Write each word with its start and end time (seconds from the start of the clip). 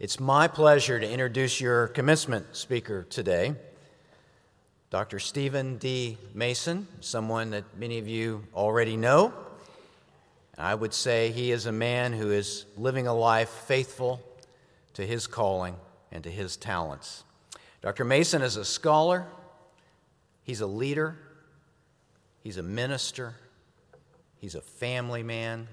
It's 0.00 0.20
my 0.20 0.46
pleasure 0.46 1.00
to 1.00 1.10
introduce 1.10 1.60
your 1.60 1.88
commencement 1.88 2.54
speaker 2.54 3.02
today, 3.10 3.56
Dr. 4.90 5.18
Steven 5.18 5.76
D. 5.76 6.18
Mason, 6.34 6.86
someone 7.00 7.50
that 7.50 7.64
many 7.76 7.98
of 7.98 8.06
you 8.06 8.44
already 8.54 8.96
know. 8.96 9.32
I 10.56 10.72
would 10.72 10.94
say 10.94 11.32
he 11.32 11.50
is 11.50 11.66
a 11.66 11.72
man 11.72 12.12
who 12.12 12.30
is 12.30 12.64
living 12.76 13.08
a 13.08 13.12
life 13.12 13.48
faithful 13.48 14.22
to 14.94 15.04
his 15.04 15.26
calling 15.26 15.74
and 16.12 16.22
to 16.22 16.30
his 16.30 16.56
talents. 16.56 17.24
Dr. 17.82 18.04
Mason 18.04 18.40
is 18.40 18.56
a 18.56 18.64
scholar, 18.64 19.26
he's 20.44 20.60
a 20.60 20.66
leader, 20.68 21.18
he's 22.44 22.56
a 22.56 22.62
minister, 22.62 23.34
he's 24.36 24.54
a 24.54 24.62
family 24.62 25.24
man, 25.24 25.66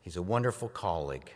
he's 0.00 0.16
a 0.16 0.22
wonderful 0.22 0.68
colleague. 0.68 1.32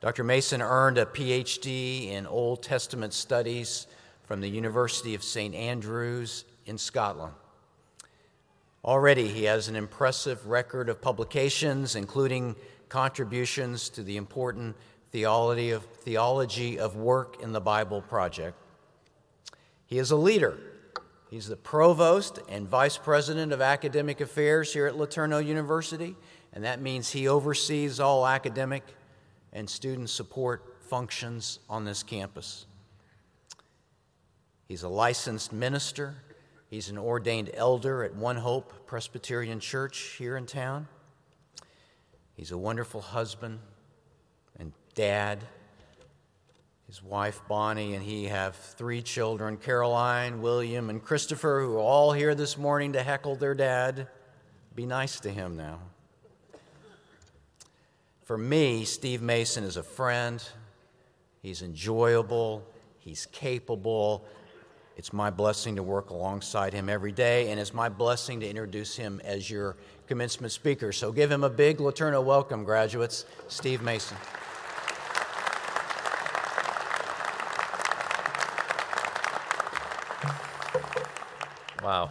Dr. 0.00 0.24
Mason 0.24 0.60
earned 0.60 0.98
a 0.98 1.06
PhD 1.06 2.10
in 2.10 2.26
Old 2.26 2.62
Testament 2.62 3.14
studies 3.14 3.86
from 4.24 4.42
the 4.42 4.48
University 4.48 5.14
of 5.14 5.22
St. 5.22 5.54
Andrews 5.54 6.44
in 6.66 6.76
Scotland. 6.76 7.32
Already, 8.84 9.26
he 9.26 9.44
has 9.44 9.68
an 9.68 9.76
impressive 9.76 10.46
record 10.46 10.90
of 10.90 11.00
publications, 11.00 11.96
including 11.96 12.56
contributions 12.88 13.88
to 13.90 14.02
the 14.02 14.16
important 14.16 14.76
Theology 15.12 15.70
of, 15.70 15.84
Theology 15.84 16.78
of 16.78 16.96
Work 16.96 17.42
in 17.42 17.52
the 17.52 17.60
Bible 17.60 18.02
project. 18.02 18.54
He 19.86 19.98
is 19.98 20.10
a 20.10 20.16
leader. 20.16 20.58
He's 21.30 21.48
the 21.48 21.56
provost 21.56 22.38
and 22.50 22.68
vice 22.68 22.98
president 22.98 23.50
of 23.52 23.62
academic 23.62 24.20
affairs 24.20 24.72
here 24.72 24.86
at 24.86 24.94
LeTourneau 24.94 25.44
University, 25.44 26.16
and 26.52 26.64
that 26.64 26.82
means 26.82 27.10
he 27.10 27.26
oversees 27.26 27.98
all 27.98 28.26
academic 28.26 28.82
and 29.52 29.68
student 29.68 30.10
support 30.10 30.76
functions 30.88 31.58
on 31.68 31.84
this 31.84 32.02
campus. 32.02 32.66
He's 34.68 34.82
a 34.82 34.88
licensed 34.88 35.52
minister. 35.52 36.14
He's 36.68 36.88
an 36.88 36.98
ordained 36.98 37.50
elder 37.54 38.02
at 38.02 38.14
One 38.14 38.36
Hope 38.36 38.86
Presbyterian 38.86 39.60
Church 39.60 39.98
here 40.18 40.36
in 40.36 40.46
town. 40.46 40.88
He's 42.34 42.50
a 42.50 42.58
wonderful 42.58 43.00
husband 43.00 43.60
and 44.58 44.72
dad. 44.94 45.44
His 46.86 47.02
wife 47.02 47.40
Bonnie 47.48 47.94
and 47.94 48.04
he 48.04 48.24
have 48.24 48.56
three 48.56 49.02
children 49.02 49.56
Caroline, 49.56 50.42
William, 50.42 50.90
and 50.90 51.02
Christopher, 51.02 51.60
who 51.60 51.76
are 51.76 51.80
all 51.80 52.12
here 52.12 52.34
this 52.34 52.58
morning 52.58 52.92
to 52.92 53.02
heckle 53.02 53.36
their 53.36 53.54
dad. 53.54 54.08
Be 54.74 54.86
nice 54.86 55.20
to 55.20 55.30
him 55.30 55.56
now. 55.56 55.80
For 58.26 58.36
me, 58.36 58.84
Steve 58.84 59.22
Mason 59.22 59.62
is 59.62 59.76
a 59.76 59.84
friend. 59.84 60.42
He's 61.42 61.62
enjoyable, 61.62 62.66
he's 62.98 63.26
capable. 63.26 64.26
It's 64.96 65.12
my 65.12 65.30
blessing 65.30 65.76
to 65.76 65.84
work 65.84 66.10
alongside 66.10 66.72
him 66.72 66.88
every 66.88 67.12
day, 67.12 67.50
and 67.50 67.60
it's 67.60 67.72
my 67.72 67.88
blessing 67.88 68.40
to 68.40 68.48
introduce 68.48 68.96
him 68.96 69.20
as 69.24 69.48
your 69.48 69.76
commencement 70.08 70.52
speaker. 70.52 70.90
So 70.90 71.12
give 71.12 71.30
him 71.30 71.44
a 71.44 71.48
big 71.48 71.78
LeTourneau 71.78 72.24
welcome, 72.24 72.64
graduates. 72.64 73.26
Steve 73.46 73.80
Mason. 73.80 74.16
Wow. 81.80 82.10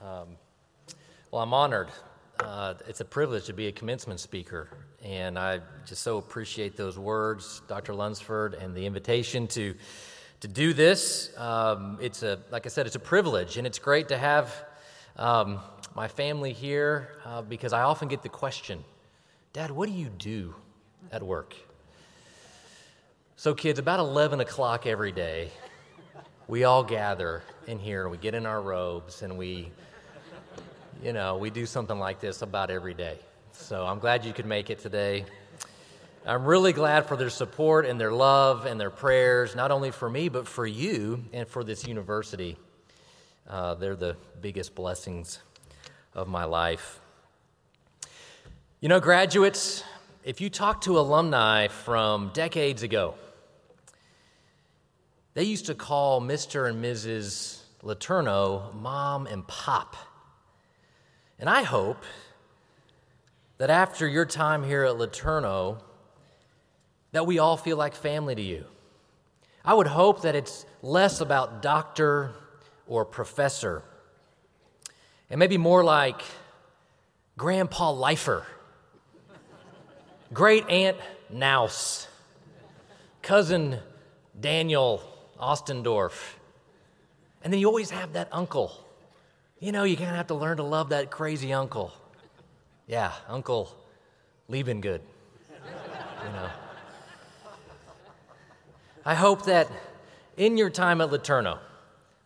Um, 0.00 0.36
well, 1.30 1.42
I'm 1.42 1.54
honored. 1.54 1.90
Uh, 2.40 2.74
it's 2.88 3.00
a 3.00 3.04
privilege 3.04 3.44
to 3.44 3.52
be 3.52 3.68
a 3.68 3.72
commencement 3.72 4.18
speaker, 4.18 4.68
and 5.02 5.38
I 5.38 5.60
just 5.84 6.02
so 6.02 6.18
appreciate 6.18 6.76
those 6.76 6.98
words, 6.98 7.62
Dr. 7.68 7.94
Lunsford, 7.94 8.54
and 8.54 8.74
the 8.74 8.86
invitation 8.86 9.46
to 9.48 9.74
to 10.40 10.48
do 10.48 10.72
this. 10.72 11.30
Um, 11.36 11.98
it's 12.00 12.22
a 12.22 12.38
like 12.50 12.66
I 12.66 12.68
said, 12.68 12.86
it's 12.86 12.96
a 12.96 13.00
privilege, 13.00 13.56
and 13.56 13.66
it's 13.66 13.78
great 13.78 14.08
to 14.08 14.18
have 14.18 14.54
um, 15.16 15.60
my 15.94 16.08
family 16.08 16.52
here 16.52 17.16
uh, 17.24 17.42
because 17.42 17.72
I 17.72 17.82
often 17.82 18.08
get 18.08 18.22
the 18.22 18.28
question, 18.28 18.84
Dad, 19.52 19.70
what 19.70 19.88
do 19.88 19.94
you 19.94 20.08
do 20.08 20.54
at 21.10 21.22
work? 21.22 21.54
So, 23.36 23.54
kids, 23.54 23.78
about 23.78 23.98
11 23.98 24.40
o'clock 24.40 24.86
every 24.86 25.12
day, 25.12 25.50
we 26.46 26.64
all 26.64 26.84
gather 26.84 27.42
in 27.66 27.78
here, 27.78 28.08
we 28.08 28.16
get 28.16 28.34
in 28.34 28.46
our 28.46 28.60
robes, 28.60 29.22
and 29.22 29.36
we 29.36 29.72
you 31.02 31.12
know, 31.12 31.36
we 31.36 31.50
do 31.50 31.66
something 31.66 31.98
like 31.98 32.20
this 32.20 32.42
about 32.42 32.70
every 32.70 32.94
day. 32.94 33.18
So 33.52 33.84
I'm 33.84 33.98
glad 33.98 34.24
you 34.24 34.32
could 34.32 34.46
make 34.46 34.70
it 34.70 34.78
today. 34.78 35.26
I'm 36.26 36.44
really 36.44 36.72
glad 36.72 37.06
for 37.06 37.16
their 37.16 37.30
support 37.30 37.84
and 37.84 38.00
their 38.00 38.10
love 38.10 38.64
and 38.64 38.80
their 38.80 38.90
prayers, 38.90 39.54
not 39.54 39.70
only 39.70 39.90
for 39.90 40.08
me, 40.08 40.30
but 40.30 40.48
for 40.48 40.66
you 40.66 41.24
and 41.32 41.46
for 41.46 41.62
this 41.62 41.86
university. 41.86 42.56
Uh, 43.46 43.74
they're 43.74 43.94
the 43.94 44.16
biggest 44.40 44.74
blessings 44.74 45.38
of 46.14 46.28
my 46.28 46.44
life. 46.44 47.00
You 48.80 48.88
know, 48.88 49.00
graduates, 49.00 49.84
if 50.24 50.40
you 50.40 50.48
talk 50.48 50.80
to 50.82 50.98
alumni 50.98 51.68
from 51.68 52.30
decades 52.32 52.82
ago, 52.82 53.14
they 55.34 55.44
used 55.44 55.66
to 55.66 55.74
call 55.74 56.22
Mr. 56.22 56.68
and 56.68 56.82
Mrs. 56.82 57.60
LeTourneau 57.82 58.74
mom 58.74 59.26
and 59.26 59.46
pop. 59.46 59.96
And 61.38 61.50
I 61.50 61.62
hope 61.62 62.02
that 63.62 63.70
after 63.70 64.08
your 64.08 64.26
time 64.26 64.64
here 64.64 64.82
at 64.82 64.96
LeTourneau, 64.96 65.78
that 67.12 67.28
we 67.28 67.38
all 67.38 67.56
feel 67.56 67.76
like 67.76 67.94
family 67.94 68.34
to 68.34 68.42
you. 68.42 68.64
I 69.64 69.72
would 69.72 69.86
hope 69.86 70.22
that 70.22 70.34
it's 70.34 70.66
less 70.82 71.20
about 71.20 71.62
doctor 71.62 72.32
or 72.88 73.04
professor, 73.04 73.84
and 75.30 75.38
maybe 75.38 75.58
more 75.58 75.84
like 75.84 76.22
Grandpa 77.38 77.92
Lifer, 77.92 78.44
Great 80.32 80.68
Aunt 80.68 80.96
Naus, 81.30 82.08
Cousin 83.22 83.78
Daniel 84.40 85.04
Ostendorf. 85.38 86.34
And 87.44 87.52
then 87.52 87.60
you 87.60 87.68
always 87.68 87.90
have 87.90 88.14
that 88.14 88.26
uncle 88.32 88.72
you 89.62 89.70
know, 89.70 89.84
you 89.84 89.96
kind 89.96 90.10
of 90.10 90.16
have 90.16 90.26
to 90.26 90.34
learn 90.34 90.56
to 90.56 90.64
love 90.64 90.88
that 90.88 91.12
crazy 91.12 91.52
uncle. 91.52 91.92
Yeah, 92.86 93.12
Uncle 93.28 93.74
Leaving 94.48 94.80
Good. 94.80 95.02
You 96.24 96.32
know. 96.32 96.50
I 99.04 99.14
hope 99.14 99.46
that 99.46 99.68
in 100.36 100.56
your 100.56 100.70
time 100.70 101.00
at 101.00 101.10
LeTourneau, 101.10 101.58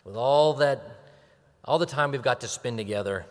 with 0.05 0.17
all 0.17 0.55
that, 0.55 0.83
all 1.65 1.79
the 1.79 1.87
time 1.87 2.11
we've 2.11 2.23
got 2.23 2.41
to 2.43 2.49
spend 2.49 2.79
together, 2.79 3.27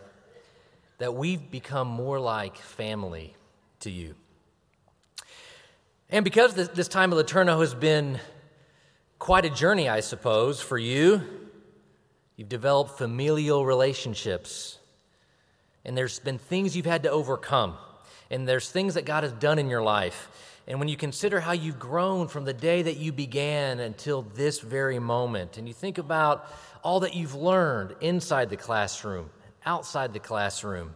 that 0.98 1.14
we've 1.14 1.50
become 1.50 1.88
more 1.88 2.18
like 2.18 2.56
family 2.56 3.34
to 3.80 3.90
you. 3.90 4.14
And 6.10 6.24
because 6.24 6.54
this, 6.54 6.68
this 6.68 6.88
time 6.88 7.12
at 7.12 7.18
LeTourneau 7.24 7.60
has 7.60 7.74
been 7.74 8.18
quite 9.18 9.44
a 9.44 9.50
journey, 9.50 9.88
I 9.88 10.00
suppose, 10.00 10.60
for 10.60 10.78
you 10.78 11.22
You've 12.36 12.50
developed 12.50 12.98
familial 12.98 13.64
relationships. 13.64 14.78
And 15.86 15.96
there's 15.96 16.18
been 16.18 16.36
things 16.36 16.76
you've 16.76 16.84
had 16.84 17.04
to 17.04 17.10
overcome. 17.10 17.78
And 18.30 18.46
there's 18.46 18.70
things 18.70 18.94
that 18.94 19.06
God 19.06 19.22
has 19.22 19.32
done 19.32 19.58
in 19.58 19.70
your 19.70 19.82
life. 19.82 20.28
And 20.66 20.80
when 20.80 20.88
you 20.88 20.96
consider 20.96 21.38
how 21.38 21.52
you've 21.52 21.78
grown 21.78 22.26
from 22.26 22.44
the 22.44 22.52
day 22.52 22.82
that 22.82 22.96
you 22.96 23.12
began 23.12 23.78
until 23.78 24.22
this 24.22 24.58
very 24.58 24.98
moment, 24.98 25.56
and 25.56 25.68
you 25.68 25.72
think 25.72 25.96
about 25.96 26.52
all 26.82 27.00
that 27.00 27.14
you've 27.14 27.36
learned 27.36 27.94
inside 28.00 28.50
the 28.50 28.56
classroom, 28.56 29.30
outside 29.64 30.12
the 30.12 30.18
classroom, 30.18 30.92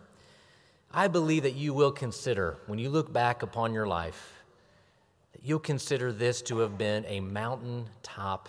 I 0.92 1.06
believe 1.06 1.44
that 1.44 1.54
you 1.54 1.72
will 1.72 1.92
consider, 1.92 2.56
when 2.66 2.80
you 2.80 2.90
look 2.90 3.12
back 3.12 3.44
upon 3.44 3.72
your 3.72 3.86
life, 3.86 4.32
that 5.34 5.42
you'll 5.44 5.60
consider 5.60 6.12
this 6.12 6.42
to 6.42 6.58
have 6.58 6.76
been 6.76 7.04
a 7.06 7.20
mountaintop 7.20 8.48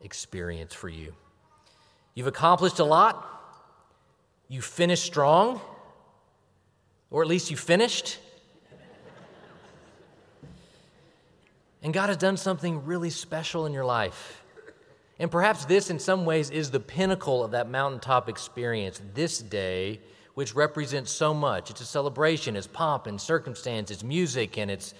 experience 0.00 0.74
for 0.74 0.88
you. 0.88 1.14
You've 2.14 2.26
accomplished 2.26 2.80
a 2.80 2.84
lot. 2.84 3.26
You 4.48 4.60
finished 4.60 5.04
strong, 5.04 5.60
or 7.10 7.22
at 7.22 7.28
least 7.28 7.50
you 7.50 7.56
finished. 7.56 8.18
And 11.82 11.94
God 11.94 12.08
has 12.08 12.16
done 12.16 12.36
something 12.36 12.84
really 12.84 13.10
special 13.10 13.66
in 13.66 13.72
your 13.72 13.84
life. 13.84 14.42
And 15.18 15.30
perhaps 15.30 15.64
this, 15.64 15.90
in 15.90 15.98
some 15.98 16.24
ways, 16.24 16.50
is 16.50 16.70
the 16.70 16.80
pinnacle 16.80 17.42
of 17.42 17.52
that 17.52 17.68
mountaintop 17.68 18.28
experience 18.28 19.00
this 19.14 19.38
day, 19.38 20.00
which 20.34 20.54
represents 20.54 21.10
so 21.10 21.34
much. 21.34 21.70
It's 21.70 21.80
a 21.80 21.86
celebration, 21.86 22.56
it's 22.56 22.66
pomp 22.66 23.06
and 23.06 23.20
circumstance, 23.20 23.90
it's 23.90 24.04
music, 24.04 24.58
and 24.58 24.70
it's 24.70 24.94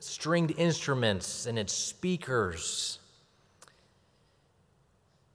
stringed 0.00 0.54
instruments, 0.56 1.46
and 1.46 1.58
it's 1.58 1.72
speakers. 1.72 2.98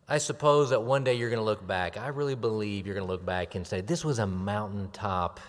I 0.08 0.18
suppose 0.18 0.72
that 0.72 0.82
one 0.82 1.04
day 1.04 1.14
you're 1.14 1.30
going 1.30 1.40
to 1.40 1.46
look 1.46 1.66
back. 1.66 1.98
I 1.98 2.08
really 2.08 2.36
believe 2.36 2.86
you're 2.86 2.96
going 2.96 3.06
to 3.06 3.12
look 3.12 3.26
back 3.26 3.56
and 3.56 3.66
say, 3.66 3.82
this 3.82 4.04
was 4.04 4.20
a 4.20 4.28
mountaintop 4.28 5.40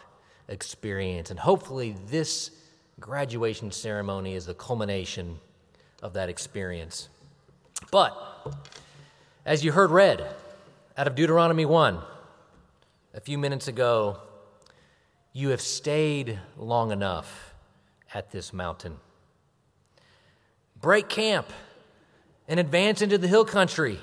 experience. 0.51 1.31
And 1.31 1.41
hopefully, 1.41 1.97
this 2.09 2.51
graduation 2.99 3.71
ceremony 3.71 4.35
is 4.35 4.45
the 4.45 4.55
culmination 4.55 5.39
of 6.03 6.13
that 6.13 6.29
experience. 6.29 7.09
But, 7.91 8.15
as 9.47 9.65
you 9.65 9.73
heard 9.73 9.91
read 9.91 10.27
out 10.99 11.07
of 11.07 11.15
Deuteronomy 11.15 11.65
1 11.65 11.99
a 13.15 13.21
few 13.21 13.39
minutes 13.39 13.69
ago, 13.69 14.19
you 15.33 15.51
have 15.51 15.61
stayed 15.61 16.39
long 16.59 16.91
enough 16.91 17.55
at 18.13 18.31
this 18.31 18.53
mountain. 18.53 18.97
Break 20.81 21.09
camp 21.09 21.49
and 22.49 22.59
advance 22.59 23.01
into 23.01 23.17
the 23.17 23.29
hill 23.29 23.45
country. 23.45 23.99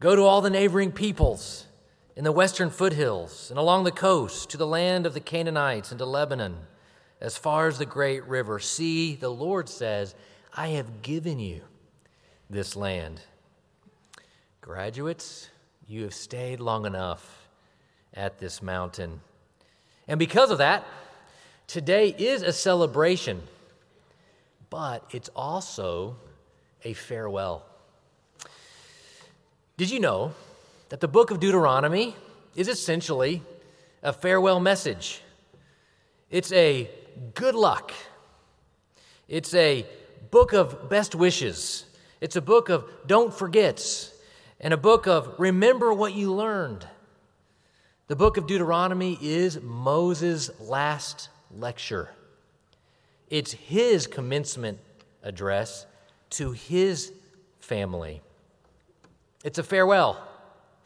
Go 0.00 0.14
to 0.14 0.22
all 0.22 0.40
the 0.40 0.50
neighboring 0.50 0.92
peoples 0.92 1.66
in 2.18 2.24
the 2.24 2.32
western 2.32 2.68
foothills 2.68 3.48
and 3.48 3.60
along 3.60 3.84
the 3.84 3.92
coast 3.92 4.50
to 4.50 4.56
the 4.56 4.66
land 4.66 5.06
of 5.06 5.14
the 5.14 5.20
Canaanites 5.20 5.92
and 5.92 6.00
to 6.00 6.04
Lebanon, 6.04 6.56
as 7.20 7.38
far 7.38 7.68
as 7.68 7.78
the 7.78 7.86
great 7.86 8.24
river. 8.24 8.58
See, 8.58 9.14
the 9.14 9.28
Lord 9.28 9.68
says, 9.68 10.16
I 10.52 10.70
have 10.70 11.00
given 11.00 11.38
you 11.38 11.60
this 12.50 12.74
land. 12.74 13.20
Graduates, 14.60 15.48
you 15.86 16.02
have 16.02 16.12
stayed 16.12 16.58
long 16.58 16.86
enough 16.86 17.48
at 18.12 18.40
this 18.40 18.60
mountain. 18.60 19.20
And 20.08 20.18
because 20.18 20.50
of 20.50 20.58
that, 20.58 20.84
today 21.68 22.08
is 22.18 22.42
a 22.42 22.52
celebration, 22.52 23.42
but 24.70 25.04
it's 25.12 25.30
also 25.36 26.16
a 26.82 26.94
farewell. 26.94 27.64
Did 29.76 29.92
you 29.92 30.00
know 30.00 30.34
that 30.88 31.00
the 31.00 31.08
book 31.08 31.30
of 31.30 31.40
Deuteronomy 31.40 32.16
is 32.54 32.68
essentially 32.68 33.42
a 34.02 34.12
farewell 34.12 34.60
message? 34.60 35.22
It's 36.30 36.52
a 36.52 36.90
good 37.34 37.54
luck. 37.54 37.92
It's 39.28 39.54
a 39.54 39.86
book 40.30 40.52
of 40.52 40.88
best 40.88 41.14
wishes. 41.14 41.84
It's 42.20 42.36
a 42.36 42.42
book 42.42 42.68
of 42.68 42.84
don't 43.06 43.32
forgets 43.32 44.12
and 44.60 44.74
a 44.74 44.76
book 44.76 45.06
of 45.06 45.34
remember 45.38 45.92
what 45.92 46.14
you 46.14 46.34
learned. 46.34 46.86
The 48.08 48.16
book 48.16 48.36
of 48.36 48.46
Deuteronomy 48.46 49.18
is 49.20 49.60
Moses' 49.60 50.50
last 50.60 51.28
lecture. 51.50 52.10
It's 53.28 53.52
his 53.52 54.06
commencement 54.06 54.78
address 55.22 55.86
to 56.30 56.52
his 56.52 57.12
family. 57.60 58.22
It's 59.44 59.58
a 59.58 59.62
farewell 59.62 60.27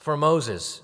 for 0.03 0.17
Moses 0.17 0.83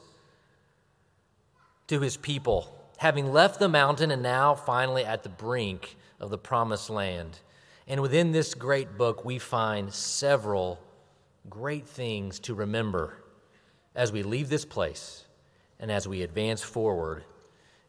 to 1.88 2.00
his 2.00 2.16
people, 2.16 2.72
having 2.98 3.32
left 3.32 3.58
the 3.58 3.68
mountain 3.68 4.10
and 4.10 4.22
now 4.22 4.54
finally 4.54 5.04
at 5.04 5.22
the 5.22 5.28
brink 5.28 5.96
of 6.20 6.30
the 6.30 6.38
promised 6.38 6.88
land. 6.88 7.40
And 7.86 8.00
within 8.00 8.32
this 8.32 8.54
great 8.54 8.96
book, 8.96 9.24
we 9.24 9.38
find 9.38 9.92
several 9.92 10.78
great 11.50 11.86
things 11.86 12.38
to 12.40 12.54
remember 12.54 13.16
as 13.94 14.12
we 14.12 14.22
leave 14.22 14.48
this 14.48 14.64
place 14.64 15.24
and 15.80 15.90
as 15.90 16.06
we 16.06 16.22
advance 16.22 16.62
forward 16.62 17.24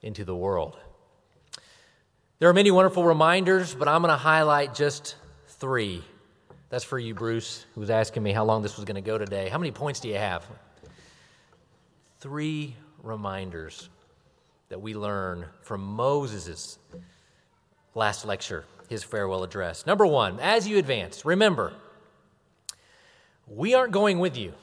into 0.02 0.26
the 0.26 0.36
world. 0.36 0.78
There 2.40 2.50
are 2.50 2.54
many 2.54 2.72
wonderful 2.72 3.04
reminders, 3.04 3.76
but 3.76 3.88
I'm 3.88 4.02
going 4.02 4.12
to 4.12 4.18
highlight 4.18 4.74
just 4.74 5.16
three 5.48 6.04
that's 6.70 6.84
for 6.84 7.00
you, 7.00 7.16
Bruce, 7.16 7.66
who 7.74 7.82
was 7.82 7.90
asking 7.90 8.22
me 8.22 8.32
how 8.32 8.46
long 8.46 8.62
this 8.62 8.76
was 8.76 8.86
going 8.86 8.96
to 8.96 9.02
go 9.02 9.18
today. 9.18 9.50
How 9.50 9.58
many 9.58 9.72
points 9.72 10.00
do 10.00 10.08
you 10.08 10.18
have? 10.18 10.46
Three 12.20 12.76
reminders 13.02 13.88
that 14.68 14.82
we 14.82 14.94
learn 14.94 15.46
from 15.62 15.82
Moses' 15.82 16.78
last 17.96 18.26
lecture, 18.26 18.66
his 18.90 19.06
farewell 19.06 19.44
address. 19.44 19.86
Number 19.86 20.06
one, 20.06 20.38
as 20.42 20.68
you 20.68 20.78
advance, 20.78 21.24
remember, 21.24 21.72
we 23.48 23.74
aren't 23.74 23.94
going 23.94 24.20
with 24.20 24.36
you. 24.36 24.54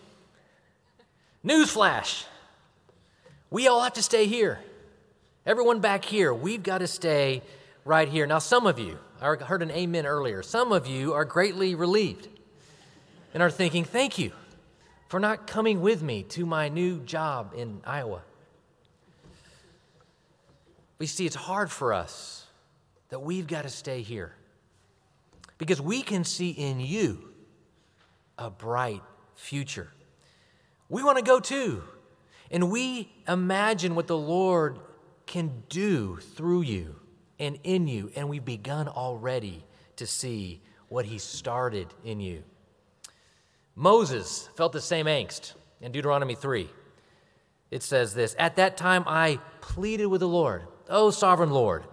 Newsflash, 1.43 2.25
we 3.51 3.69
all 3.69 3.81
have 3.81 3.95
to 3.95 4.03
stay 4.03 4.27
here. 4.27 4.59
Everyone 5.47 5.81
back 5.81 6.05
here, 6.05 6.35
we've 6.35 6.63
got 6.63 6.79
to 6.79 6.87
stay 6.87 7.41
right 7.87 8.09
here. 8.09 8.27
Now, 8.27 8.39
some 8.39 8.67
of 8.67 8.79
you, 8.79 8.99
I 9.19 9.35
heard 9.35 9.63
an 9.63 9.71
amen 9.71 10.05
earlier. 10.05 10.43
Some 10.43 10.73
of 10.73 10.87
you 10.87 11.15
are 11.15 11.25
greatly 11.25 11.75
relieved 11.75 12.29
and 13.33 13.43
are 13.43 13.51
thinking, 13.51 13.85
thank 13.85 14.19
you 14.19 14.33
for 15.09 15.21
not 15.21 15.47
coming 15.47 15.81
with 15.81 16.03
me 16.03 16.23
to 16.25 16.45
my 16.47 16.69
new 16.69 17.01
job 17.01 17.53
in 17.57 17.81
Iowa. 17.85 18.23
We 20.99 21.07
see, 21.07 21.27
it's 21.27 21.37
hard 21.37 21.71
for 21.71 21.93
us 21.93 22.47
that 23.11 23.21
we've 23.21 23.47
got 23.47 23.63
to 23.63 23.69
stay 23.69 24.03
here 24.03 24.35
because 25.59 25.81
we 25.81 26.03
can 26.03 26.25
see 26.25 26.51
in 26.51 26.81
you 26.81 27.29
a 28.39 28.51
bright 28.51 29.03
future. 29.35 29.93
We 30.89 31.03
want 31.03 31.19
to 31.19 31.25
go 31.25 31.41
too. 31.41 31.83
And 32.51 32.71
we 32.71 33.13
imagine 33.27 33.95
what 33.95 34.07
the 34.07 34.17
Lord 34.17 34.79
can 35.27 35.65
do 35.69 36.17
through 36.17 36.63
you 36.63 36.97
and 37.39 37.59
in 37.65 37.87
you, 37.89 38.11
and 38.17 38.29
we've 38.29 38.45
begun 38.45 38.89
already 38.89 39.65
to 39.97 40.07
see 40.07 40.63
what 40.89 41.05
he 41.05 41.19
started 41.19 41.89
in 42.05 42.21
you. 42.21 42.45
Moses 43.77 44.49
felt 44.57 44.73
the 44.73 44.81
same 44.81 45.05
angst 45.05 45.53
in 45.83 45.93
Deuteronomy 45.93 46.35
3. 46.35 46.69
It 47.71 47.83
says 47.83 48.15
this 48.15 48.35
At 48.39 48.57
that 48.57 48.79
time 48.79 49.05
I 49.07 49.39
pleaded 49.61 50.07
with 50.07 50.21
the 50.21 50.29
Lord, 50.29 50.63
O 50.89 51.11
sovereign 51.11 51.51
Lord, 51.51 51.85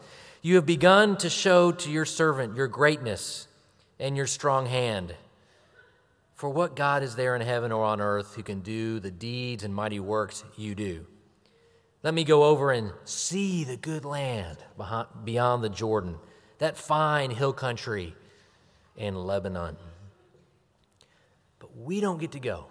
you 0.42 0.56
have 0.56 0.66
begun 0.66 1.18
to 1.18 1.30
show 1.30 1.72
to 1.74 1.92
your 1.92 2.06
servant 2.06 2.56
your 2.56 2.68
greatness 2.68 3.48
and 4.00 4.16
your 4.16 4.28
strong 4.28 4.66
hand. 4.66 5.16
For 6.36 6.50
what 6.50 6.76
God 6.76 7.04
is 7.04 7.16
there 7.16 7.36
in 7.36 7.42
heaven 7.42 7.72
or 7.72 7.84
on 7.84 8.02
earth 8.02 8.36
who 8.36 8.44
can 8.44 8.62
do 8.62 9.00
the 9.00 9.12
deeds 9.12 9.64
and 9.64 9.76
mighty 9.76 10.00
works 10.00 10.44
you 10.58 10.76
do? 10.76 11.06
Let 12.02 12.14
me 12.14 12.24
go 12.24 12.44
over 12.44 12.72
and 12.72 12.92
see 13.06 13.64
the 13.64 13.78
good 13.78 14.04
land 14.04 14.58
beyond 15.24 15.64
the 15.64 15.70
Jordan, 15.70 16.18
that 16.58 16.78
fine 16.78 17.32
hill 17.32 17.54
country 17.54 18.14
in 18.98 19.16
Lebanon. 19.16 19.78
But 21.64 21.78
we 21.78 22.02
don't 22.02 22.20
get 22.20 22.34
to 22.34 22.42
go. 22.42 22.66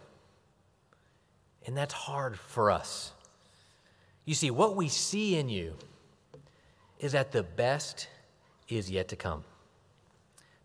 And 1.67 1.75
that's 1.75 1.95
hard 1.95 2.39
for 2.39 2.71
us. 2.71 3.13
You 4.27 4.35
see, 4.35 4.51
what 4.51 4.77
we 4.77 4.89
see 4.91 5.39
in 5.39 5.49
you 5.49 5.77
is 6.99 7.13
that 7.13 7.33
the 7.33 7.43
best 7.43 8.09
is 8.69 8.91
yet 8.91 9.09
to 9.09 9.17
come. 9.17 9.45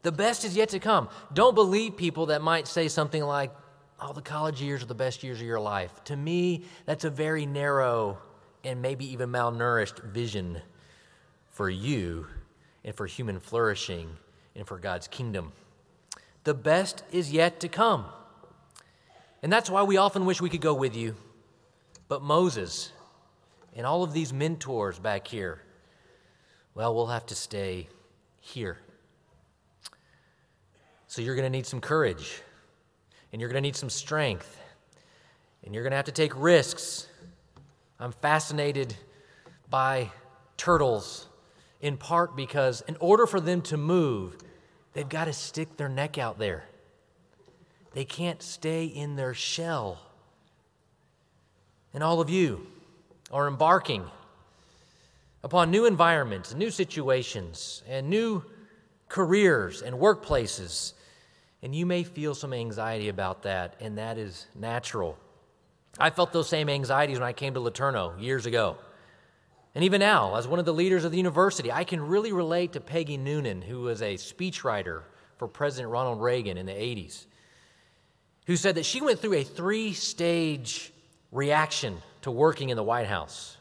The 0.02 0.12
best 0.12 0.44
is 0.44 0.58
yet 0.58 0.68
to 0.70 0.80
come. 0.80 1.08
Don't 1.34 1.56
believe 1.56 1.96
people 1.96 2.26
that 2.26 2.42
might 2.42 2.68
say 2.68 2.90
something 2.90 3.24
like, 3.24 3.54
oh, 4.02 4.12
the 4.12 4.22
college 4.22 4.62
years 4.62 4.84
are 4.84 4.88
the 4.88 4.94
best 4.94 5.24
years 5.24 5.40
of 5.40 5.48
your 5.48 5.62
life. 5.62 6.04
To 6.04 6.18
me, 6.18 6.66
that's 6.86 7.06
a 7.06 7.10
very 7.10 7.46
narrow 7.46 8.18
and 8.66 8.82
maybe 8.82 9.10
even 9.10 9.30
malnourished 9.30 10.04
vision 10.04 10.62
for 11.52 11.70
you 11.70 12.28
and 12.84 12.94
for 12.94 13.06
human 13.06 13.40
flourishing 13.40 14.18
and 14.54 14.68
for 14.68 14.80
God's 14.80 15.08
kingdom. 15.08 15.54
The 16.44 16.54
best 16.54 17.06
is 17.14 17.32
yet 17.32 17.62
to 17.62 17.70
come. 17.70 18.04
And 19.48 19.54
that's 19.54 19.70
why 19.70 19.84
we 19.84 19.96
often 19.96 20.26
wish 20.26 20.42
we 20.42 20.50
could 20.50 20.60
go 20.60 20.74
with 20.74 20.94
you. 20.94 21.16
But 22.10 22.22
Moses 22.22 22.92
and 23.78 23.86
all 23.86 24.04
of 24.04 24.12
these 24.12 24.34
mentors 24.34 25.00
back 25.00 25.26
here, 25.26 25.62
well, 26.76 26.94
we'll 26.94 27.08
have 27.08 27.26
to 27.28 27.36
stay 27.36 27.88
here. 28.42 28.78
So 31.08 31.22
you're 31.22 31.36
going 31.36 31.46
to 31.46 31.50
need 31.50 31.66
some 31.66 31.80
courage, 31.80 32.42
and 33.32 33.40
you're 33.40 33.50
going 33.50 33.64
to 33.64 33.66
need 33.66 33.78
some 33.78 33.90
strength, 33.90 34.60
and 35.64 35.74
you're 35.74 35.84
going 35.84 35.92
to 35.92 35.96
have 35.96 36.08
to 36.08 36.12
take 36.12 36.34
risks 36.36 37.08
I'm 38.02 38.12
fascinated 38.12 38.98
by 39.70 40.12
turtles 40.58 41.26
in 41.80 41.96
part 41.96 42.36
because, 42.36 42.82
in 42.82 42.98
order 43.00 43.26
for 43.26 43.40
them 43.40 43.62
to 43.62 43.78
move, 43.78 44.36
they've 44.92 45.08
got 45.08 45.24
to 45.24 45.32
stick 45.32 45.78
their 45.78 45.88
neck 45.88 46.18
out 46.18 46.38
there. 46.38 46.66
They 47.98 48.06
can't 48.06 48.44
stay 48.44 48.86
in 48.86 49.16
their 49.16 49.34
shell. 49.34 49.98
And 51.96 52.04
all 52.04 52.22
of 52.22 52.30
you 52.30 52.68
are 53.32 53.48
embarking 53.48 54.06
upon 55.44 55.72
new 55.72 55.88
environments, 55.88 56.54
new 56.54 56.70
situations, 56.70 57.82
and 57.90 58.08
new 58.08 58.44
careers 59.10 59.82
and 59.82 59.96
workplaces. 59.96 60.94
And 61.64 61.74
you 61.74 61.88
may 61.88 62.04
feel 62.04 62.36
some 62.36 62.54
anxiety 62.54 63.10
about 63.10 63.42
that, 63.42 63.74
and 63.80 63.98
that 63.98 64.20
is 64.20 64.46
natural. 64.54 65.18
I 65.98 66.12
felt 66.12 66.32
those 66.32 66.48
same 66.48 66.70
anxieties 66.70 67.18
when 67.18 67.28
I 67.28 67.34
came 67.34 67.56
to 67.56 67.60
LeTourneau 67.60 68.22
years 68.22 68.46
ago. 68.46 68.78
And 69.74 69.84
even 69.84 70.02
now, 70.02 70.36
as 70.36 70.48
one 70.48 70.60
of 70.60 70.66
the 70.66 70.72
leaders 70.72 71.04
of 71.04 71.10
the 71.10 71.18
university, 71.18 71.72
I 71.72 71.84
can 71.84 72.00
really 72.00 72.32
relate 72.32 72.74
to 72.74 72.80
Peggy 72.80 73.18
Noonan, 73.18 73.64
who 73.64 73.82
was 73.82 74.04
a 74.04 74.18
speechwriter 74.18 75.02
for 75.38 75.48
President 75.48 75.92
Ronald 75.92 76.22
Reagan 76.22 76.60
in 76.60 76.68
the 76.68 76.74
80s, 76.74 77.26
who 78.48 78.56
said 78.56 78.76
that 78.76 78.86
she 78.86 79.02
went 79.02 79.20
through 79.20 79.36
a 79.36 79.44
three 79.44 79.94
stage 79.94 80.92
reaction 81.32 81.98
to 82.22 82.32
working 82.32 82.70
in 82.70 82.78
the 82.78 82.84
White 82.84 83.08
House. 83.08 83.58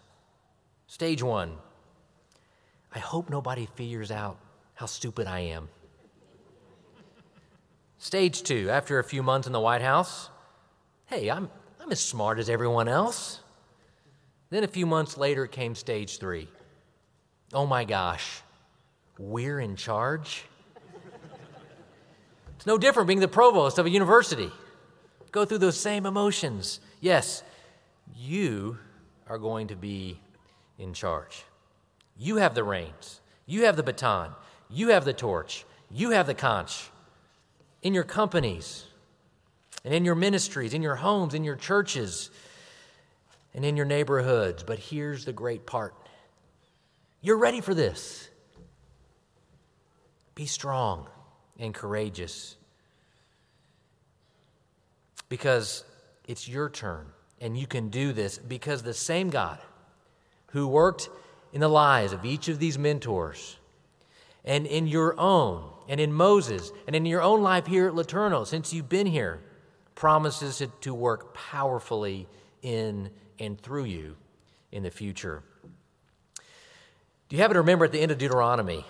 Stage 0.87 1.23
one 1.23 1.53
I 2.95 3.01
hope 3.01 3.29
nobody 3.29 3.67
figures 3.75 4.11
out 4.11 4.39
how 4.75 4.87
stupid 4.87 5.27
I 5.27 5.41
am. 5.41 5.69
Stage 7.99 8.43
two, 8.43 8.71
after 8.71 8.99
a 8.99 9.05
few 9.05 9.23
months 9.23 9.47
in 9.47 9.53
the 9.53 9.61
White 9.61 9.83
House, 9.83 10.31
hey, 11.07 11.31
I'm, 11.31 11.51
I'm 11.81 11.91
as 11.91 12.01
smart 12.01 12.39
as 12.39 12.49
everyone 12.49 12.89
else. 12.89 13.41
Then 14.51 14.63
a 14.63 14.69
few 14.69 14.87
months 14.87 15.19
later 15.19 15.47
came 15.47 15.75
stage 15.75 16.19
three. 16.19 16.49
Oh 17.53 17.67
my 17.67 17.85
gosh, 17.85 18.43
we're 19.19 19.59
in 19.59 19.75
charge? 19.75 20.45
it's 22.57 22.67
no 22.67 22.79
different 22.79 23.09
being 23.09 23.21
the 23.21 23.29
provost 23.29 23.79
of 23.79 23.87
a 23.87 23.91
university. 23.91 24.53
Go 25.37 25.45
through 25.45 25.59
those 25.59 25.79
same 25.79 26.07
emotions. 26.07 26.81
Yes, 26.99 27.43
you 28.17 28.79
are 29.29 29.37
going 29.37 29.67
to 29.67 29.77
be 29.77 30.19
in 30.79 30.95
charge. 30.95 31.45
You 32.17 32.37
have 32.37 32.55
the 32.55 32.65
reins, 32.65 33.21
you 33.45 33.65
have 33.65 33.77
the 33.77 33.83
baton, 33.83 34.31
you 34.71 34.89
have 34.89 35.05
the 35.05 35.13
torch, 35.13 35.67
you 35.91 36.13
have 36.13 36.27
the 36.27 36.33
conch 36.33 36.89
in 37.83 37.93
your 37.93 38.03
companies 38.03 38.87
and 39.85 39.93
in 39.93 40.07
your 40.07 40.15
ministries, 40.15 40.73
in 40.73 40.81
your 40.81 40.97
homes, 40.97 41.35
in 41.35 41.45
your 41.45 41.57
churches, 41.57 42.31
and 43.53 43.63
in 43.63 43.77
your 43.77 43.85
neighborhoods. 43.85 44.63
But 44.63 44.79
here's 44.79 45.27
the 45.27 45.35
great 45.35 45.67
part 45.67 45.95
you're 47.21 47.37
ready 47.37 47.61
for 47.61 47.75
this. 47.75 48.31
Be 50.35 50.47
strong 50.47 51.09
and 51.59 51.75
courageous 51.75 52.56
because 55.29 55.85
it's 56.27 56.49
your 56.49 56.69
turn 56.69 57.07
and 57.41 57.57
you 57.57 57.67
can 57.67 57.89
do 57.89 58.13
this 58.13 58.39
because 58.39 58.83
the 58.83 58.95
same 58.95 59.31
God 59.31 59.59
who 60.49 60.67
worked 60.67 61.09
in 61.53 61.61
the 61.61 61.69
lives 61.69 62.13
of 62.13 62.25
each 62.25 62.49
of 62.49 62.59
these 62.59 62.79
mentors 62.79 63.57
and 64.45 64.67
in 64.67 64.87
your 64.87 65.19
own 65.19 65.71
and 65.89 66.01
in 66.01 66.13
Moses 66.13 66.73
and 66.87 66.97
in 66.97 67.07
your 67.07 67.23
own 67.23 67.43
life 67.43 67.67
here 67.67 67.89
at 67.89 67.95
LeTourneau 67.95 68.47
since 68.47 68.73
you've 68.73 68.89
been 68.89 69.07
here 69.07 69.41
promises 69.95 70.63
to 70.81 70.95
work 70.95 71.35
powerfully 71.35 72.29
in 72.63 73.11
and 73.39 73.61
through 73.61 73.85
you 73.85 74.17
in 74.73 74.83
the 74.83 74.91
future. 74.91 75.43
Do 77.29 77.37
you 77.37 77.43
happen 77.43 77.55
to 77.55 77.61
remember 77.61 77.85
at 77.85 77.93
the 77.93 78.01
end 78.01 78.13
of 78.13 78.19
Deuteronomy 78.19 78.85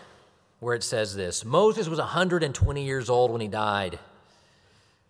where 0.61 0.75
it 0.75 0.83
says 0.83 1.15
this 1.15 1.45
Moses 1.45 1.89
was 1.89 1.99
120 1.99 2.85
years 2.85 3.09
old 3.09 3.31
when 3.31 3.41
he 3.41 3.49
died, 3.49 3.99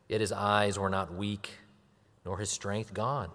yet 0.08 0.20
his 0.20 0.32
eyes 0.32 0.78
were 0.78 0.90
not 0.90 1.14
weak, 1.14 1.58
nor 2.24 2.38
his 2.38 2.50
strength 2.50 2.94
gone. 2.94 3.30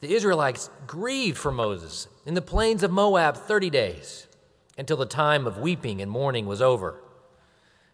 The 0.00 0.14
Israelites 0.14 0.68
grieved 0.86 1.38
for 1.38 1.52
Moses 1.52 2.08
in 2.26 2.34
the 2.34 2.42
plains 2.42 2.82
of 2.82 2.90
Moab 2.90 3.36
30 3.36 3.70
days 3.70 4.26
until 4.76 4.96
the 4.96 5.06
time 5.06 5.46
of 5.46 5.58
weeping 5.58 6.00
and 6.00 6.10
mourning 6.10 6.46
was 6.46 6.60
over. 6.60 7.00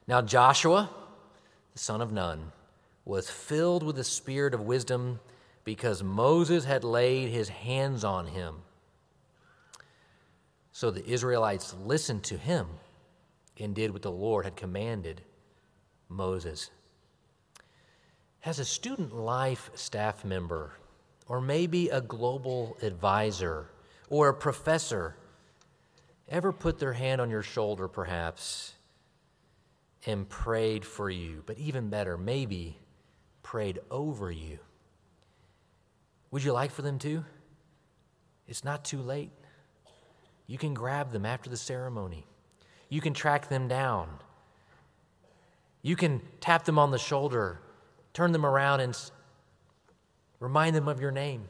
Now 0.07 0.23
Joshua, 0.23 0.91
the 1.73 1.79
son 1.79 2.01
of 2.01 2.13
Nun, 2.13 2.53
was 3.05 3.29
filled 3.29 3.83
with 3.83 3.97
the 3.97 4.05
spirit 4.05 4.55
of 4.55 4.63
wisdom 4.63 5.21
because 5.65 6.03
Moses 6.03 6.65
had 6.65 6.83
laid 6.85 7.29
his 7.29 7.51
hands 7.51 8.05
on 8.05 8.27
him. 8.29 8.57
So 10.73 10.91
the 10.91 11.07
Israelites 11.07 11.75
listened 11.85 12.23
to 12.25 12.39
him 12.39 12.69
and 13.59 13.75
did 13.75 13.93
what 13.93 14.03
the 14.03 14.11
Lord 14.11 14.45
had 14.45 14.57
commanded 14.57 15.23
Moses. 16.09 16.71
As 18.45 18.59
a 18.59 18.65
student 18.65 19.15
life 19.15 19.71
staff 19.75 20.25
member, 20.25 20.73
or 21.27 21.41
maybe 21.41 21.89
a 21.89 22.01
global 22.01 22.77
advisor 22.83 23.67
or 24.09 24.29
a 24.29 24.35
professor, 24.35 25.17
ever 26.29 26.53
put 26.53 26.79
their 26.79 26.93
hand 26.93 27.21
on 27.21 27.31
your 27.31 27.43
shoulder, 27.43 27.89
perhaps, 27.89 28.75
and 30.07 30.29
prayed 30.29 30.85
for 30.85 31.11
you, 31.11 31.43
but 31.47 31.59
even 31.59 31.91
better, 31.91 32.17
maybe 32.17 32.79
prayed 33.43 33.81
over 33.91 34.31
you? 34.31 34.59
Would 36.31 36.45
you 36.45 36.53
like 36.53 36.71
for 36.71 36.83
them 36.83 36.99
to? 37.01 37.25
It's 38.47 38.65
not 38.65 38.85
too 38.85 39.01
late. 39.01 39.31
You 40.47 40.59
can 40.59 40.75
grab 40.75 41.13
them 41.13 41.27
after 41.27 41.51
the 41.51 41.57
ceremony. 41.57 42.25
You 42.89 43.01
can 43.01 43.13
track 43.13 43.49
them 43.49 43.69
down. 43.69 44.09
You 45.83 45.97
can 45.97 46.23
tap 46.41 46.65
them 46.65 46.79
on 46.79 46.91
the 46.91 46.99
shoulder, 46.99 47.61
turn 48.19 48.33
them 48.33 48.45
around, 48.45 48.81
and 48.81 48.99
remind 50.41 50.75
them 50.75 50.89
of 50.89 51.01
your 51.01 51.13
name. 51.13 51.49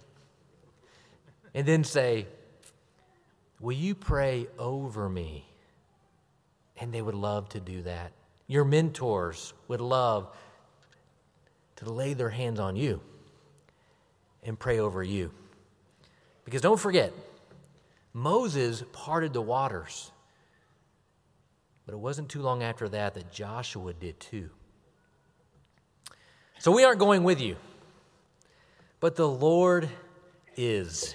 And 1.54 1.66
then 1.66 1.82
say, 1.82 2.26
Will 3.58 3.72
you 3.72 3.94
pray 3.94 4.48
over 4.58 5.08
me? 5.08 5.46
And 6.76 6.92
they 6.92 7.00
would 7.00 7.14
love 7.14 7.48
to 7.50 7.60
do 7.60 7.82
that. 7.82 8.12
Your 8.46 8.66
mentors 8.66 9.54
would 9.66 9.80
love 9.80 10.28
to 11.76 11.90
lay 11.90 12.12
their 12.12 12.28
hands 12.28 12.60
on 12.60 12.76
you 12.76 13.00
and 14.42 14.58
pray 14.58 14.78
over 14.78 15.02
you. 15.02 15.32
Because 16.44 16.60
don't 16.60 16.78
forget, 16.78 17.14
Moses 18.12 18.84
parted 18.92 19.32
the 19.32 19.40
waters. 19.40 20.12
But 21.86 21.94
it 21.94 21.98
wasn't 21.98 22.28
too 22.28 22.42
long 22.42 22.62
after 22.62 22.90
that 22.90 23.14
that 23.14 23.32
Joshua 23.32 23.94
did 23.94 24.20
too. 24.20 24.50
So 26.58 26.72
we 26.72 26.84
aren't 26.84 26.98
going 26.98 27.24
with 27.24 27.40
you, 27.40 27.56
but 29.00 29.16
the 29.16 29.28
Lord 29.28 29.88
is. 30.56 31.14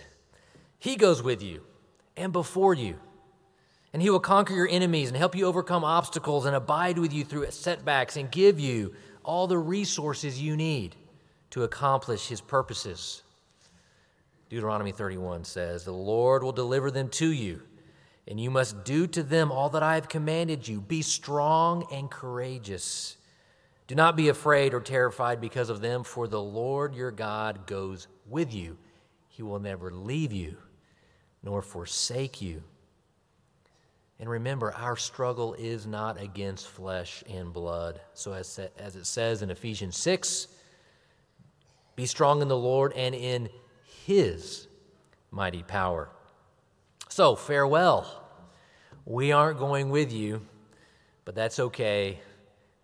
He 0.80 0.96
goes 0.96 1.22
with 1.22 1.42
you 1.44 1.62
and 2.16 2.32
before 2.32 2.74
you. 2.74 3.00
And 3.92 4.02
he 4.02 4.10
will 4.10 4.20
conquer 4.20 4.54
your 4.56 4.68
enemies 4.68 5.10
and 5.10 5.18
help 5.18 5.36
you 5.36 5.46
overcome 5.46 5.84
obstacles 5.84 6.46
and 6.46 6.56
abide 6.56 6.98
with 6.98 7.14
you 7.14 7.24
through 7.24 7.52
setbacks 7.52 8.18
and 8.18 8.32
give 8.32 8.60
you 8.60 8.96
all 9.24 9.46
the 9.46 9.58
resources 9.58 10.42
you 10.42 10.58
need 10.58 10.96
to 11.52 11.64
accomplish 11.64 12.28
his 12.28 12.42
purposes. 12.42 13.22
Deuteronomy 14.50 14.92
31 14.92 15.44
says, 15.44 15.86
The 15.86 15.92
Lord 15.92 16.42
will 16.42 16.52
deliver 16.52 16.90
them 16.90 17.10
to 17.10 17.32
you 17.32 17.62
and 18.28 18.40
you 18.40 18.50
must 18.50 18.84
do 18.86 19.06
to 19.08 19.24
them 19.24 19.52
all 19.52 19.70
that 19.70 19.84
I 19.84 19.96
have 19.96 20.08
commanded 20.08 20.68
you. 20.68 20.80
Be 20.80 21.02
strong 21.02 21.86
and 21.92 22.10
courageous. 22.10 23.18
Do 23.88 23.96
not 23.96 24.16
be 24.16 24.30
afraid 24.30 24.74
or 24.74 24.80
terrified 24.80 25.42
because 25.42 25.70
of 25.70 25.82
them, 25.82 26.04
for 26.04 26.28
the 26.28 26.42
Lord 26.42 26.96
your 26.96 27.12
God 27.12 27.68
goes 27.68 28.08
with 28.28 28.54
you. 28.54 28.78
He 29.28 29.44
will 29.44 29.60
never 29.60 29.92
leave 29.92 30.32
you 30.32 30.58
nor 31.44 31.62
forsake 31.62 32.42
you. 32.42 32.64
And 34.20 34.30
remember, 34.30 34.74
our 34.74 34.96
struggle 34.96 35.54
is 35.56 35.86
not 35.86 36.22
against 36.22 36.68
flesh 36.68 37.24
and 37.30 37.52
blood. 37.52 38.00
So, 38.14 38.32
as, 38.32 38.58
as 38.78 38.96
it 38.96 39.06
says 39.06 39.42
in 39.42 39.50
Ephesians 39.50 39.98
6, 39.98 40.48
be 41.96 42.06
strong 42.06 42.42
in 42.42 42.48
the 42.48 42.58
Lord 42.58 42.94
and 42.94 43.14
in 43.14 43.50
his 44.06 44.68
mighty 45.30 45.64
power. 45.64 46.10
So, 47.10 47.36
farewell. 47.36 48.22
We 49.06 49.34
aren't 49.34 49.60
going 49.60 49.90
with 49.90 50.14
you, 50.14 50.46
but 51.26 51.36
that's 51.36 51.60
okay. 51.60 52.20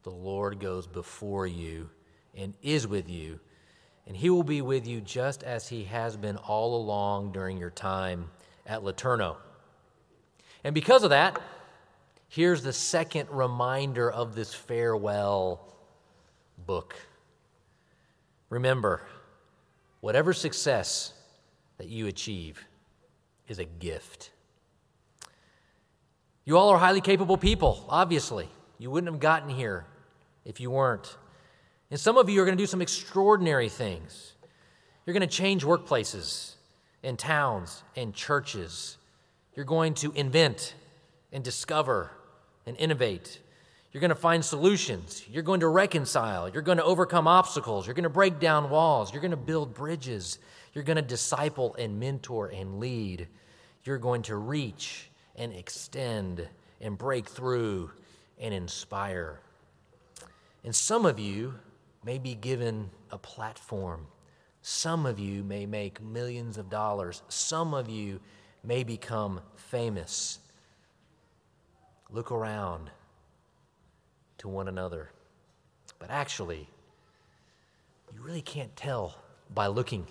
The 0.09 0.15
Lord 0.15 0.59
goes 0.59 0.87
before 0.87 1.45
you 1.45 1.91
and 2.33 2.55
is 2.63 2.87
with 2.87 3.07
you, 3.07 3.39
and 4.07 4.17
He 4.17 4.31
will 4.31 4.41
be 4.41 4.59
with 4.59 4.87
you 4.87 5.01
just 5.01 5.43
as 5.43 5.67
He 5.67 5.83
has 5.83 6.17
been 6.17 6.35
all 6.35 6.81
along 6.81 7.31
during 7.31 7.59
your 7.59 7.69
time 7.69 8.31
at 8.65 8.81
LeTourneau. 8.81 9.35
And 10.63 10.73
because 10.73 11.03
of 11.03 11.11
that, 11.11 11.39
here's 12.27 12.63
the 12.63 12.73
second 12.73 13.29
reminder 13.29 14.09
of 14.09 14.33
this 14.33 14.51
farewell 14.51 15.75
book. 16.65 16.95
Remember, 18.49 19.01
whatever 20.01 20.33
success 20.33 21.13
that 21.77 21.87
you 21.87 22.07
achieve, 22.07 22.65
is 23.47 23.59
a 23.59 23.65
gift. 23.65 24.31
You 26.45 26.57
all 26.57 26.69
are 26.69 26.79
highly 26.79 26.99
capable 26.99 27.37
people, 27.37 27.85
obviously. 27.89 28.49
You 28.79 28.89
wouldn't 28.89 29.13
have 29.13 29.21
gotten 29.21 29.49
here 29.49 29.85
if 30.49 30.59
you 30.59 30.71
weren't. 30.71 31.15
And 31.91 31.99
some 31.99 32.17
of 32.17 32.27
you 32.27 32.41
are 32.41 32.45
going 32.45 32.57
to 32.57 32.61
do 32.61 32.67
some 32.67 32.81
extraordinary 32.81 33.69
things. 33.69 34.33
You're 35.05 35.13
going 35.13 35.21
to 35.21 35.27
change 35.27 35.63
workplaces 35.63 36.55
and 37.03 37.17
towns 37.17 37.83
and 37.95 38.13
churches. 38.13 38.97
You're 39.55 39.65
going 39.65 39.93
to 39.95 40.11
invent 40.13 40.73
and 41.31 41.43
discover 41.43 42.11
and 42.65 42.75
innovate. 42.77 43.39
You're 43.91 44.01
going 44.01 44.09
to 44.09 44.15
find 44.15 44.43
solutions. 44.43 45.23
You're 45.29 45.43
going 45.43 45.59
to 45.59 45.67
reconcile. 45.67 46.49
You're 46.49 46.63
going 46.63 46.79
to 46.79 46.83
overcome 46.83 47.27
obstacles. 47.27 47.85
You're 47.85 47.95
going 47.95 48.03
to 48.03 48.09
break 48.09 48.39
down 48.39 48.71
walls. 48.71 49.13
You're 49.13 49.21
going 49.21 49.31
to 49.31 49.37
build 49.37 49.75
bridges. 49.75 50.39
You're 50.73 50.83
going 50.83 50.97
to 50.97 51.03
disciple 51.03 51.75
and 51.77 51.99
mentor 51.99 52.47
and 52.47 52.79
lead. 52.79 53.27
You're 53.83 53.97
going 53.99 54.23
to 54.23 54.35
reach 54.35 55.09
and 55.35 55.53
extend 55.53 56.47
and 56.81 56.97
break 56.97 57.27
through 57.27 57.91
and 58.39 58.53
inspire. 58.53 59.41
And 60.63 60.75
some 60.75 61.05
of 61.05 61.19
you 61.19 61.55
may 62.03 62.17
be 62.17 62.35
given 62.35 62.89
a 63.11 63.17
platform. 63.17 64.07
Some 64.61 65.05
of 65.05 65.19
you 65.19 65.43
may 65.43 65.65
make 65.65 66.01
millions 66.01 66.57
of 66.57 66.69
dollars. 66.69 67.21
Some 67.29 67.73
of 67.73 67.89
you 67.89 68.19
may 68.63 68.83
become 68.83 69.41
famous. 69.55 70.39
Look 72.11 72.31
around 72.31 72.89
to 74.39 74.47
one 74.47 74.67
another. 74.67 75.11
But 75.97 76.09
actually, 76.09 76.67
you 78.13 78.21
really 78.21 78.41
can't 78.41 78.75
tell 78.75 79.17
by 79.53 79.67
looking. 79.67 80.07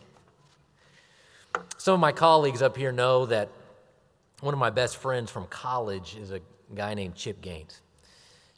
Some 1.76 1.94
of 1.94 2.00
my 2.00 2.12
colleagues 2.12 2.62
up 2.62 2.76
here 2.76 2.92
know 2.92 3.26
that 3.26 3.50
one 4.40 4.54
of 4.54 4.60
my 4.60 4.70
best 4.70 4.96
friends 4.96 5.30
from 5.30 5.46
college 5.46 6.16
is 6.16 6.30
a 6.30 6.40
guy 6.74 6.94
named 6.94 7.14
Chip 7.14 7.40
Gaines. 7.40 7.80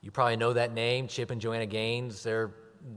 You 0.03 0.11
probably 0.11 0.37
know 0.37 0.55
that 0.55 0.73
name, 0.73 1.09
Chip 1.09 1.31
and 1.31 1.41
Joanna 1.41 1.67
Gaines. 1.67 2.23
They're 2.23 2.53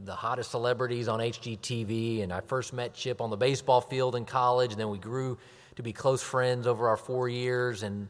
the 0.06 0.16
hottest 0.16 0.52
celebrities 0.52 1.08
on 1.08 1.20
HGTV. 1.20 2.24
And 2.24 2.32
I 2.32 2.40
first 2.42 2.72
met 2.72 2.94
Chip 2.94 3.20
on 3.20 3.30
the 3.30 3.38
baseball 3.38 3.82
field 3.82 4.16
in 4.16 4.26
college, 4.26 4.72
and 4.72 4.80
then 4.80 4.90
we 4.90 4.98
grew 4.98 5.38
to 5.76 5.84
be 5.84 5.92
close 5.92 6.22
friends 6.22 6.66
over 6.66 6.88
our 6.88 6.98
four 6.98 7.28
years. 7.28 7.84
And 7.84 8.08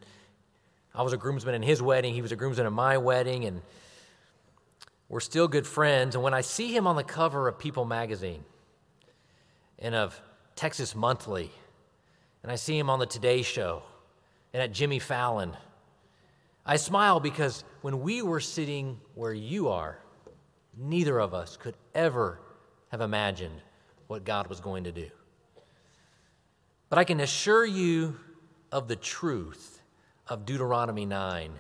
I 0.94 1.02
was 1.02 1.14
a 1.14 1.18
groomsman 1.18 1.56
in 1.56 1.64
his 1.64 1.82
wedding, 1.82 2.14
he 2.14 2.22
was 2.22 2.32
a 2.32 2.36
groomsman 2.36 2.68
in 2.68 2.74
my 2.74 2.98
wedding, 2.98 3.46
and 3.46 3.62
we're 5.10 5.20
still 5.20 5.48
good 5.48 5.66
friends. 5.66 6.14
And 6.14 6.24
when 6.24 6.34
I 6.34 6.42
see 6.42 6.76
him 6.76 6.86
on 6.86 6.96
the 6.96 7.04
cover 7.04 7.48
of 7.48 7.58
People 7.58 7.86
magazine 7.86 8.44
and 9.80 9.96
of 9.96 10.20
Texas 10.56 10.94
Monthly, 10.94 11.52
and 12.44 12.52
I 12.52 12.56
see 12.56 12.78
him 12.78 12.92
on 12.92 13.00
the 13.00 13.06
Today 13.08 13.42
Show 13.42 13.82
and 14.54 14.62
at 14.62 14.72
Jimmy 14.72 15.00
Fallon, 15.00 15.58
I 16.66 16.78
smile 16.78 17.20
because 17.20 17.64
when 17.82 18.02
we 18.02 18.22
were 18.22 18.40
sitting 18.40 19.00
where 19.16 19.34
you 19.34 19.70
are, 19.70 20.00
neither 20.78 21.20
of 21.20 21.34
us 21.34 21.58
could 21.58 21.76
ever 21.94 22.40
have 22.90 23.02
imagined 23.02 23.62
what 24.08 24.24
God 24.24 24.48
was 24.48 24.60
going 24.60 24.86
to 24.86 24.92
do. 24.92 25.10
But 26.90 27.00
I 27.00 27.04
can 27.04 27.20
assure 27.20 27.66
you 27.66 28.18
of 28.72 28.88
the 28.88 28.96
truth 28.96 29.82
of 30.28 30.46
Deuteronomy 30.46 31.06
9 31.06 31.60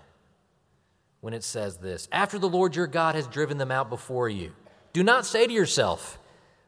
when 1.21 1.33
it 1.33 1.43
says 1.43 1.77
this 1.77 2.07
After 2.11 2.39
the 2.39 2.49
Lord 2.49 2.75
your 2.75 2.87
God 2.87 3.15
has 3.15 3.27
driven 3.27 3.57
them 3.57 3.71
out 3.71 3.89
before 3.89 4.29
you, 4.29 4.53
do 4.93 5.03
not 5.03 5.25
say 5.25 5.47
to 5.47 5.53
yourself, 5.53 6.19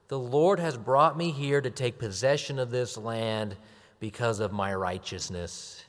The 0.08 0.20
Lord 0.20 0.60
has 0.60 0.78
brought 0.78 1.18
me 1.18 1.32
here 1.32 1.62
to 1.62 1.70
take 1.70 2.00
possession 2.00 2.60
of 2.60 2.72
this 2.72 2.98
land 2.98 3.56
because 4.00 4.40
of 4.40 4.52
my 4.52 4.74
righteousness. 4.74 5.86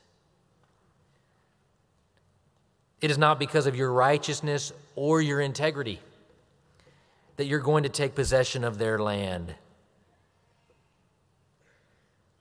It 3.01 3.11
is 3.11 3.19
not 3.19 3.39
because 3.39 3.67
of 3.67 3.77
your 3.77 3.93
righteousness 3.93 4.73
or 4.95 5.21
your 5.21 5.41
integrity 5.41 6.01
that 7.37 7.47
you're 7.47 7.61
going 7.61 7.83
to 7.83 7.89
take 7.89 8.15
possession 8.15 8.65
of 8.65 8.79
their 8.79 8.99
land. 8.99 9.55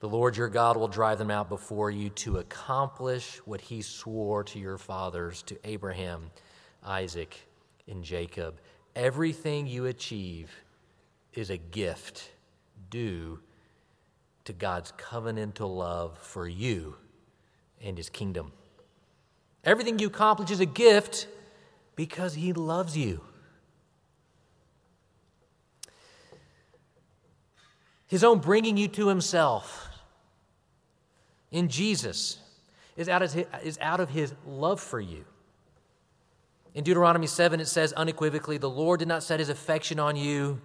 The 0.00 0.08
Lord 0.08 0.36
your 0.36 0.48
God 0.48 0.76
will 0.76 0.88
drive 0.88 1.18
them 1.18 1.30
out 1.30 1.48
before 1.48 1.90
you 1.90 2.10
to 2.10 2.38
accomplish 2.38 3.38
what 3.44 3.60
he 3.60 3.82
swore 3.82 4.44
to 4.44 4.58
your 4.58 4.78
fathers, 4.78 5.42
to 5.44 5.58
Abraham, 5.64 6.30
Isaac, 6.82 7.36
and 7.88 8.02
Jacob. 8.02 8.58
Everything 8.94 9.66
you 9.66 9.86
achieve 9.86 10.50
is 11.32 11.50
a 11.50 11.56
gift 11.56 12.30
due 12.88 13.40
to 14.44 14.52
God's 14.52 14.92
covenantal 14.92 15.76
love 15.76 16.16
for 16.18 16.48
you 16.48 16.96
and 17.82 17.96
his 17.96 18.08
kingdom. 18.08 18.52
Everything 19.66 19.98
you 19.98 20.06
accomplish 20.06 20.50
is 20.50 20.60
a 20.60 20.66
gift 20.66 21.26
because 21.96 22.34
he 22.34 22.52
loves 22.54 22.96
you. 22.96 23.20
His 28.06 28.22
own 28.24 28.38
bringing 28.38 28.76
you 28.76 28.88
to 28.88 29.08
himself 29.08 29.88
in 31.50 31.68
Jesus 31.68 32.38
is 32.96 33.08
out 33.08 33.22
of 33.22 33.32
his, 33.32 33.46
is 33.62 33.78
out 33.80 34.00
of 34.00 34.08
his 34.08 34.32
love 34.46 34.80
for 34.80 35.00
you. 35.00 35.24
In 36.74 36.84
Deuteronomy 36.84 37.26
7, 37.26 37.58
it 37.60 37.66
says 37.66 37.92
unequivocally, 37.94 38.58
The 38.58 38.70
Lord 38.70 39.00
did 39.00 39.08
not 39.08 39.22
set 39.22 39.40
his 39.40 39.48
affection 39.48 39.98
on 39.98 40.14
you 40.16 40.60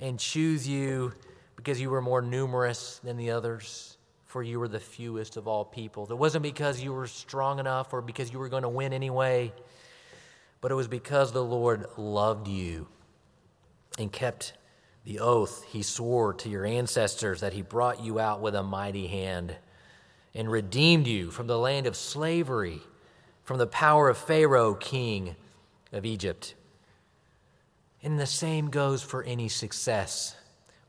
and 0.00 0.18
choose 0.18 0.68
you 0.68 1.12
because 1.56 1.80
you 1.80 1.90
were 1.90 2.02
more 2.02 2.22
numerous 2.22 3.00
than 3.02 3.16
the 3.16 3.30
others, 3.30 3.97
for 4.28 4.42
you 4.42 4.60
were 4.60 4.68
the 4.68 4.78
fewest 4.78 5.38
of 5.38 5.48
all 5.48 5.64
people. 5.64 6.06
It 6.10 6.18
wasn't 6.18 6.42
because 6.42 6.82
you 6.82 6.92
were 6.92 7.06
strong 7.06 7.58
enough 7.58 7.94
or 7.94 8.02
because 8.02 8.30
you 8.30 8.38
were 8.38 8.50
going 8.50 8.62
to 8.62 8.68
win 8.68 8.92
anyway, 8.92 9.52
but 10.60 10.70
it 10.70 10.74
was 10.74 10.86
because 10.86 11.32
the 11.32 11.42
Lord 11.42 11.86
loved 11.96 12.46
you 12.46 12.86
and 13.98 14.12
kept 14.12 14.52
the 15.04 15.18
oath 15.20 15.64
he 15.70 15.82
swore 15.82 16.34
to 16.34 16.50
your 16.50 16.66
ancestors 16.66 17.40
that 17.40 17.54
he 17.54 17.62
brought 17.62 18.02
you 18.02 18.20
out 18.20 18.42
with 18.42 18.54
a 18.54 18.62
mighty 18.62 19.06
hand 19.06 19.56
and 20.34 20.50
redeemed 20.50 21.06
you 21.06 21.30
from 21.30 21.46
the 21.46 21.58
land 21.58 21.86
of 21.86 21.96
slavery, 21.96 22.80
from 23.44 23.56
the 23.56 23.66
power 23.66 24.10
of 24.10 24.18
Pharaoh, 24.18 24.74
king 24.74 25.36
of 25.90 26.04
Egypt. 26.04 26.54
And 28.02 28.20
the 28.20 28.26
same 28.26 28.68
goes 28.68 29.02
for 29.02 29.22
any 29.22 29.48
success 29.48 30.36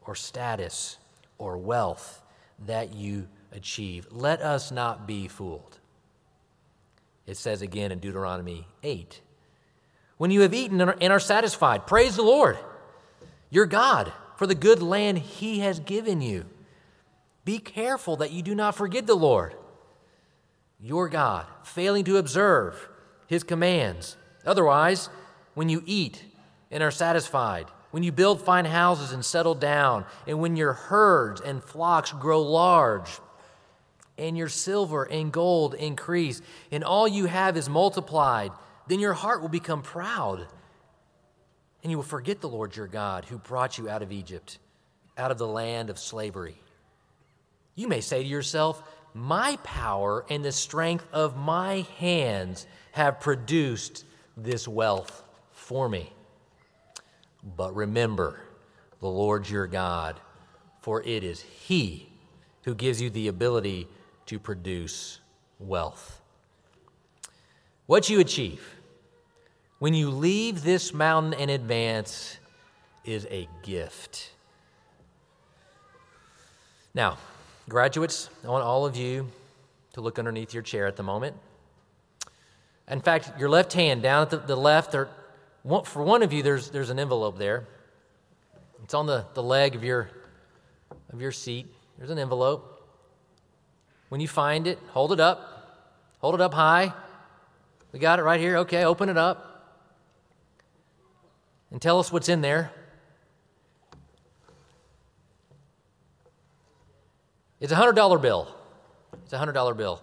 or 0.02 0.14
status 0.14 0.98
or 1.38 1.58
wealth 1.58 2.19
that 2.66 2.94
you 2.94 3.28
achieve. 3.52 4.08
Let 4.12 4.42
us 4.42 4.72
not 4.72 5.08
be 5.08 5.28
fooled. 5.28 5.80
It 7.26 7.38
says 7.38 7.62
again 7.62 7.92
in 7.92 8.00
Deuteronomy 8.00 8.68
8 8.84 9.22
When 10.18 10.32
you 10.32 10.42
have 10.42 10.54
eaten 10.54 10.82
and 10.82 11.14
are 11.14 11.20
satisfied, 11.20 11.88
praise 11.88 12.16
the 12.16 12.24
Lord, 12.24 12.58
your 13.50 13.66
God, 13.66 14.12
for 14.36 14.48
the 14.48 14.56
good 14.56 14.82
land 14.82 15.20
he 15.20 15.60
has 15.60 15.80
given 15.80 16.22
you. 16.22 16.46
Be 17.46 17.60
careful 17.60 18.16
that 18.18 18.32
you 18.32 18.42
do 18.42 18.56
not 18.56 18.76
forget 18.76 19.08
the 19.08 19.16
Lord, 19.16 19.56
your 20.80 21.10
God, 21.10 21.46
failing 21.64 22.04
to 22.06 22.18
observe 22.18 22.90
his 23.28 23.44
commands. 23.44 24.18
Otherwise, 24.46 25.10
when 25.54 25.70
you 25.70 25.84
eat 25.86 26.24
and 26.72 26.82
are 26.82 26.92
satisfied, 26.92 27.68
when 27.92 28.04
you 28.04 28.12
build 28.12 28.42
fine 28.42 28.66
houses 28.66 29.12
and 29.12 29.26
settle 29.26 29.56
down, 29.56 30.06
and 30.28 30.40
when 30.40 30.56
your 30.56 30.74
herds 30.74 31.42
and 31.42 31.64
flocks 31.64 32.12
grow 32.12 32.42
large, 32.42 33.20
and 34.18 34.38
your 34.38 34.50
silver 34.50 35.04
and 35.06 35.32
gold 35.32 35.74
increase, 35.74 36.42
and 36.72 36.84
all 36.84 37.08
you 37.08 37.26
have 37.26 37.58
is 37.58 37.70
multiplied, 37.70 38.52
then 38.88 39.00
your 39.00 39.14
heart 39.14 39.42
will 39.42 39.50
become 39.50 39.82
proud, 39.82 40.46
and 41.82 41.92
you 41.92 41.98
will 41.98 42.04
forget 42.04 42.42
the 42.42 42.50
Lord 42.50 42.76
your 42.76 42.88
God 42.88 43.26
who 43.26 43.38
brought 43.38 43.78
you 43.78 43.90
out 43.90 44.02
of 44.02 44.12
Egypt, 44.12 44.60
out 45.18 45.32
of 45.32 45.38
the 45.38 45.48
land 45.48 45.90
of 45.90 45.98
slavery. 45.98 46.62
You 47.76 47.88
may 47.88 48.02
say 48.02 48.22
to 48.22 48.28
yourself, 48.28 48.84
My 49.14 49.58
power 49.64 50.26
and 50.30 50.44
the 50.44 50.52
strength 50.52 51.08
of 51.14 51.38
my 51.38 51.86
hands 51.98 52.68
have 52.92 53.22
produced 53.22 54.04
this 54.36 54.68
wealth 54.68 55.24
for 55.52 55.88
me. 55.88 56.12
But 57.44 57.76
remember 57.76 58.40
the 59.00 59.08
Lord 59.08 59.50
your 59.50 59.68
God, 59.68 60.20
for 60.82 61.02
it 61.04 61.24
is 61.24 61.42
He 61.42 62.10
who 62.64 62.76
gives 62.76 63.02
you 63.02 63.10
the 63.10 63.28
ability 63.28 63.88
to 64.26 64.40
produce 64.40 65.20
wealth. 65.60 66.22
What 67.86 68.10
you 68.10 68.20
achieve 68.20 68.76
when 69.80 69.94
you 69.94 70.10
leave 70.10 70.64
this 70.64 70.94
mountain 70.94 71.34
in 71.34 71.50
advance 71.50 72.38
is 73.06 73.26
a 73.32 73.48
gift. 73.64 74.32
Now, 76.94 77.18
Graduates, 77.70 78.32
I 78.44 78.48
want 78.48 78.64
all 78.64 78.88
of 78.88 78.98
you 78.98 79.28
to 79.94 80.02
look 80.02 80.18
underneath 80.18 80.56
your 80.56 80.64
chair 80.64 80.88
at 80.88 80.96
the 80.96 81.04
moment. 81.04 81.36
In 82.90 83.00
fact, 83.00 83.32
your 83.40 83.48
left 83.48 83.74
hand 83.74 84.02
down 84.02 84.24
at 84.24 84.32
the, 84.32 84.38
the 84.38 84.56
left, 84.56 84.96
for 85.84 86.04
one 86.04 86.24
of 86.24 86.34
you, 86.34 86.44
there's, 86.44 86.70
there's 86.70 86.90
an 86.90 87.00
envelope 87.00 87.38
there. 87.38 87.68
It's 88.84 88.94
on 88.94 89.06
the, 89.06 89.26
the 89.34 89.44
leg 89.44 89.76
of 89.76 89.84
your, 89.84 90.10
of 91.12 91.22
your 91.22 91.32
seat. 91.32 91.68
There's 91.98 92.10
an 92.10 92.18
envelope. 92.18 92.76
When 94.10 94.22
you 94.22 94.28
find 94.28 94.68
it, 94.68 94.80
hold 94.90 95.12
it 95.12 95.20
up. 95.20 96.10
Hold 96.20 96.36
it 96.36 96.42
up 96.42 96.54
high. 96.54 96.94
We 97.92 98.00
got 98.00 98.20
it 98.20 98.24
right 98.24 98.40
here. 98.40 98.58
Okay, 98.58 98.84
open 98.84 99.10
it 99.10 99.18
up. 99.18 99.46
And 101.72 101.82
tell 101.82 102.00
us 102.00 102.12
what's 102.12 102.30
in 102.30 102.42
there. 102.42 102.72
It's 107.60 107.72
a 107.72 107.76
$100 107.76 108.22
bill. 108.22 108.56
It's 109.24 109.34
a 109.34 109.38
$100 109.38 109.78
bill. 109.78 110.02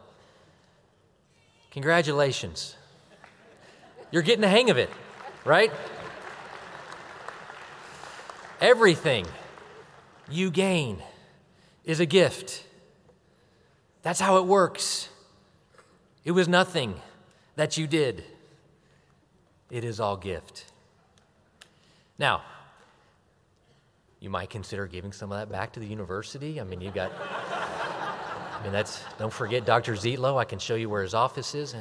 Congratulations. 1.71 2.77
You're 4.11 4.23
getting 4.23 4.43
the 4.43 4.49
hang 4.49 4.71
of 4.71 4.79
it, 4.79 4.91
right? 5.47 5.73
Everything 8.61 9.27
you 10.29 10.51
gain 10.51 10.99
is 11.85 12.01
a 12.01 12.07
gift. 12.07 12.65
That's 14.03 14.21
how 14.21 14.39
it 14.39 14.47
works. 14.47 15.09
It 16.25 16.33
was 16.33 16.49
nothing 16.49 17.01
that 17.55 17.79
you 17.79 17.87
did, 17.87 18.25
it 19.71 19.85
is 19.85 20.01
all 20.01 20.17
gift. 20.17 20.67
Now, 22.19 22.43
you 24.21 24.29
might 24.29 24.51
consider 24.51 24.87
giving 24.87 25.13
some 25.13 25.31
of 25.31 25.39
that 25.39 25.51
back 25.51 25.73
to 25.75 25.81
the 25.81 25.87
university. 25.87 26.61
I 26.61 26.65
mean, 26.65 26.81
you 26.81 26.91
got, 26.91 27.13
I 27.21 28.61
mean, 28.63 28.73
that's, 28.73 29.05
don't 29.19 29.33
forget 29.33 29.65
Dr. 29.65 29.95
Zietlow. 29.95 30.39
I 30.39 30.45
can 30.45 30.59
show 30.59 30.75
you 30.75 30.91
where 30.91 31.03
his 31.03 31.15
office 31.15 31.55
is. 31.55 31.75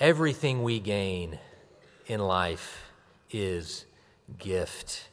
Everything 0.00 0.62
we 0.62 0.78
gain 0.78 1.40
in 2.06 2.20
life 2.20 2.84
is 3.32 3.84
gift. 4.38 5.08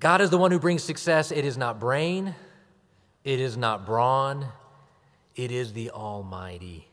God 0.00 0.20
is 0.20 0.30
the 0.30 0.38
one 0.38 0.50
who 0.50 0.58
brings 0.58 0.82
success. 0.82 1.30
It 1.30 1.44
is 1.44 1.56
not 1.56 1.78
brain, 1.78 2.34
it 3.22 3.38
is 3.38 3.56
not 3.56 3.86
brawn, 3.86 4.48
it 5.36 5.52
is 5.52 5.72
the 5.72 5.90
Almighty. 5.90 6.88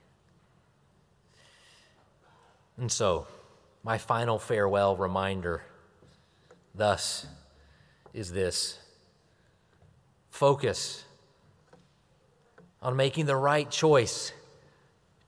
And 2.78 2.92
so, 2.92 3.26
my 3.84 3.98
final 3.98 4.38
farewell 4.38 4.96
reminder 4.96 5.63
thus 6.76 7.26
is 8.13 8.32
this 8.32 8.78
focus 10.30 11.06
on 12.82 12.96
making 12.96 13.26
the 13.26 13.36
right 13.36 13.70
choice 13.70 14.32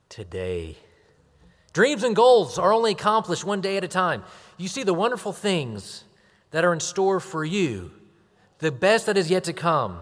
today. 0.08 0.76
Dreams 1.72 2.02
and 2.02 2.16
goals 2.16 2.58
are 2.58 2.72
only 2.72 2.92
accomplished 2.92 3.44
one 3.44 3.60
day 3.60 3.76
at 3.76 3.84
a 3.84 3.88
time. 3.88 4.24
You 4.56 4.68
see 4.68 4.82
the 4.82 4.94
wonderful 4.94 5.32
things 5.32 6.04
that 6.50 6.64
are 6.64 6.72
in 6.72 6.80
store 6.80 7.20
for 7.20 7.44
you, 7.44 7.92
the 8.58 8.72
best 8.72 9.06
that 9.06 9.16
is 9.16 9.30
yet 9.30 9.44
to 9.44 9.52
come, 9.52 10.00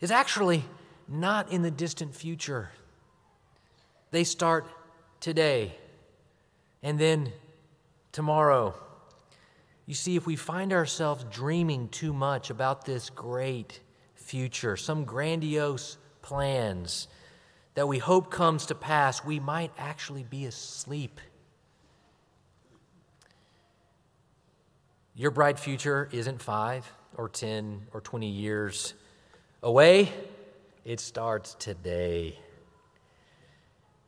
is 0.00 0.10
actually 0.10 0.64
not 1.08 1.52
in 1.52 1.62
the 1.62 1.70
distant 1.70 2.14
future. 2.14 2.70
They 4.10 4.24
start 4.24 4.66
today 5.20 5.74
and 6.82 6.98
then 6.98 7.32
tomorrow. 8.12 8.74
You 9.86 9.94
see, 9.94 10.16
if 10.16 10.26
we 10.26 10.34
find 10.34 10.72
ourselves 10.72 11.24
dreaming 11.30 11.88
too 11.88 12.12
much 12.12 12.50
about 12.50 12.84
this 12.84 13.10
great 13.10 13.80
future, 14.26 14.76
some 14.76 15.04
grandiose 15.04 15.96
plans 16.20 17.08
that 17.74 17.86
we 17.86 17.98
hope 17.98 18.30
comes 18.30 18.66
to 18.66 18.74
pass, 18.74 19.24
we 19.24 19.38
might 19.38 19.70
actually 19.78 20.24
be 20.24 20.46
asleep. 20.46 21.20
Your 25.14 25.30
bright 25.30 25.58
future 25.58 26.08
isn't 26.12 26.42
five 26.42 26.90
or 27.16 27.28
10 27.28 27.86
or 27.92 28.00
20 28.00 28.28
years 28.28 28.94
away, 29.62 30.12
it 30.84 31.00
starts 31.00 31.54
today. 31.54 32.38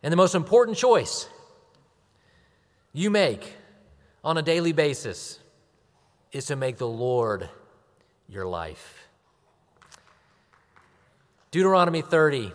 And 0.02 0.12
the 0.12 0.16
most 0.16 0.34
important 0.34 0.76
choice 0.76 1.28
you 2.92 3.10
make 3.10 3.54
on 4.22 4.38
a 4.38 4.42
daily 4.42 4.72
basis 4.72 5.38
is 6.32 6.46
to 6.46 6.56
make 6.56 6.76
the 6.76 6.88
Lord 6.88 7.48
your 8.28 8.46
life. 8.46 9.07
Deuteronomy 11.50 12.02
30, 12.02 12.52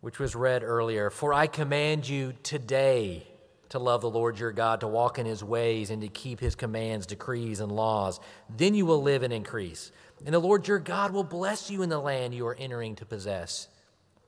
which 0.00 0.20
was 0.20 0.36
read 0.36 0.62
earlier 0.62 1.10
For 1.10 1.34
I 1.34 1.48
command 1.48 2.08
you 2.08 2.32
today 2.44 3.26
to 3.70 3.80
love 3.80 4.02
the 4.02 4.10
Lord 4.10 4.38
your 4.38 4.52
God, 4.52 4.80
to 4.80 4.88
walk 4.88 5.18
in 5.18 5.26
his 5.26 5.42
ways, 5.42 5.90
and 5.90 6.00
to 6.02 6.08
keep 6.08 6.38
his 6.38 6.54
commands, 6.54 7.06
decrees, 7.06 7.58
and 7.58 7.72
laws. 7.72 8.20
Then 8.56 8.74
you 8.74 8.86
will 8.86 9.02
live 9.02 9.24
and 9.24 9.32
increase. 9.32 9.90
And 10.24 10.32
the 10.32 10.38
Lord 10.38 10.68
your 10.68 10.78
God 10.78 11.10
will 11.10 11.24
bless 11.24 11.72
you 11.72 11.82
in 11.82 11.88
the 11.88 11.98
land 11.98 12.34
you 12.34 12.46
are 12.46 12.56
entering 12.56 12.94
to 12.96 13.04
possess. 13.04 13.66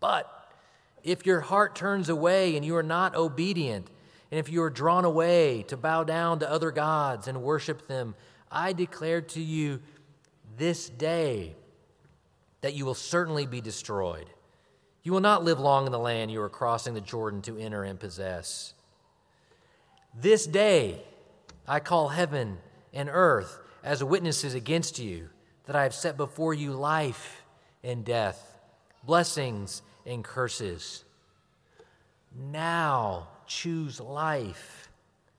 But 0.01 0.29
if 1.05 1.25
your 1.25 1.41
heart 1.41 1.77
turns 1.77 2.09
away 2.09 2.57
and 2.57 2.65
you 2.65 2.75
are 2.75 2.83
not 2.83 3.15
obedient, 3.15 3.89
and 4.33 4.41
if 4.41 4.51
you 4.51 4.63
are 4.65 4.71
drawn 4.71 5.05
away 5.05 5.63
to 5.69 5.77
bow 5.77 6.03
down 6.03 6.41
to 6.41 6.51
other 6.51 6.73
gods 6.73 7.29
and 7.29 7.41
worship 7.41 7.87
them, 7.87 8.17
I 8.51 8.73
declare 8.73 9.21
to 9.21 9.41
you 9.41 9.81
this 10.57 10.89
day 10.89 11.55
that 12.61 12.75
you 12.75 12.85
will 12.85 12.95
certainly 12.95 13.47
be 13.47 13.61
destroyed. 13.61 14.27
You 15.03 15.13
will 15.13 15.21
not 15.21 15.45
live 15.45 15.59
long 15.59 15.87
in 15.87 15.93
the 15.93 15.99
land 15.99 16.31
you 16.31 16.43
are 16.43 16.51
crossing 16.51 16.95
the 16.95 17.01
Jordan 17.01 17.43
to 17.43 17.59
enter 17.59 17.85
and 17.85 17.99
possess. 17.99 18.75
This 20.15 20.47
day 20.47 21.03
I 21.67 21.81
call 21.81 22.09
heaven 22.09 22.59
and 22.93 23.09
earth 23.11 23.59
as 23.83 24.05
witnesses 24.05 24.55
against 24.55 24.99
you 24.99 25.31
that 25.65 25.77
I 25.77 25.85
have 25.85 25.95
set 25.95 26.17
before 26.17 26.53
you 26.53 26.73
life 26.73 27.43
and 27.83 28.05
death, 28.05 28.59
blessings 29.05 29.83
and 30.05 30.23
curses. 30.25 31.05
Now 32.37 33.29
choose 33.47 34.01
life 34.01 34.91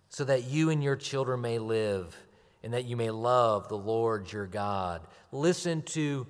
so 0.10 0.24
that 0.26 0.46
you 0.46 0.70
and 0.70 0.84
your 0.84 0.96
children 0.96 1.42
may 1.42 1.60
live 1.60 2.18
and 2.64 2.74
that 2.74 2.86
you 2.86 2.96
may 2.96 3.10
love 3.10 3.68
the 3.68 3.78
Lord 3.78 4.32
your 4.32 4.48
God. 4.48 5.02
Listen 5.32 5.82
to 5.84 6.28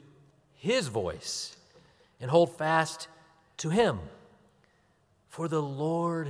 his 0.62 0.90
voice 0.90 1.58
and 2.20 2.30
hold 2.30 2.56
fast 2.56 3.08
to 3.58 3.70
him. 3.70 4.00
For 5.28 5.48
the 5.48 5.62
Lord 5.62 6.30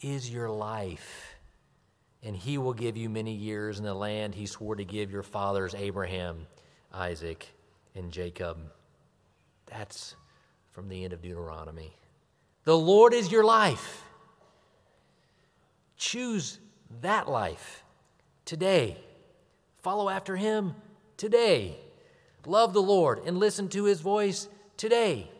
is 0.00 0.30
your 0.30 0.48
life, 0.48 1.34
and 2.22 2.34
he 2.34 2.56
will 2.56 2.72
give 2.72 2.96
you 2.96 3.10
many 3.10 3.34
years 3.34 3.78
in 3.78 3.84
the 3.84 3.92
land 3.92 4.34
he 4.34 4.46
swore 4.46 4.74
to 4.74 4.84
give 4.84 5.10
your 5.10 5.22
fathers, 5.22 5.74
Abraham, 5.74 6.46
Isaac, 6.94 7.46
and 7.94 8.10
Jacob. 8.10 8.56
That's 9.66 10.16
from 10.70 10.88
the 10.88 11.04
end 11.04 11.12
of 11.12 11.20
Deuteronomy. 11.20 11.92
The 12.64 12.78
Lord 12.78 13.12
is 13.12 13.30
your 13.30 13.44
life. 13.44 14.02
Choose 15.98 16.58
that 17.02 17.28
life 17.28 17.84
today. 18.46 18.96
Follow 19.82 20.08
after 20.08 20.36
Him 20.36 20.74
today. 21.18 21.76
Love 22.48 22.72
the 22.72 22.80
Lord 22.80 23.20
and 23.26 23.36
listen 23.36 23.68
to 23.68 23.84
His 23.84 24.00
voice 24.00 24.48
today. 24.78 25.30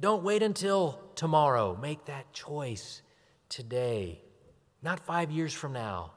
Don't 0.00 0.24
wait 0.24 0.42
until 0.42 1.00
tomorrow. 1.14 1.78
Make 1.80 2.06
that 2.06 2.32
choice 2.32 3.02
today. 3.48 4.20
Not 4.82 4.98
five 4.98 5.30
years 5.30 5.54
from 5.54 5.72
now, 5.72 6.10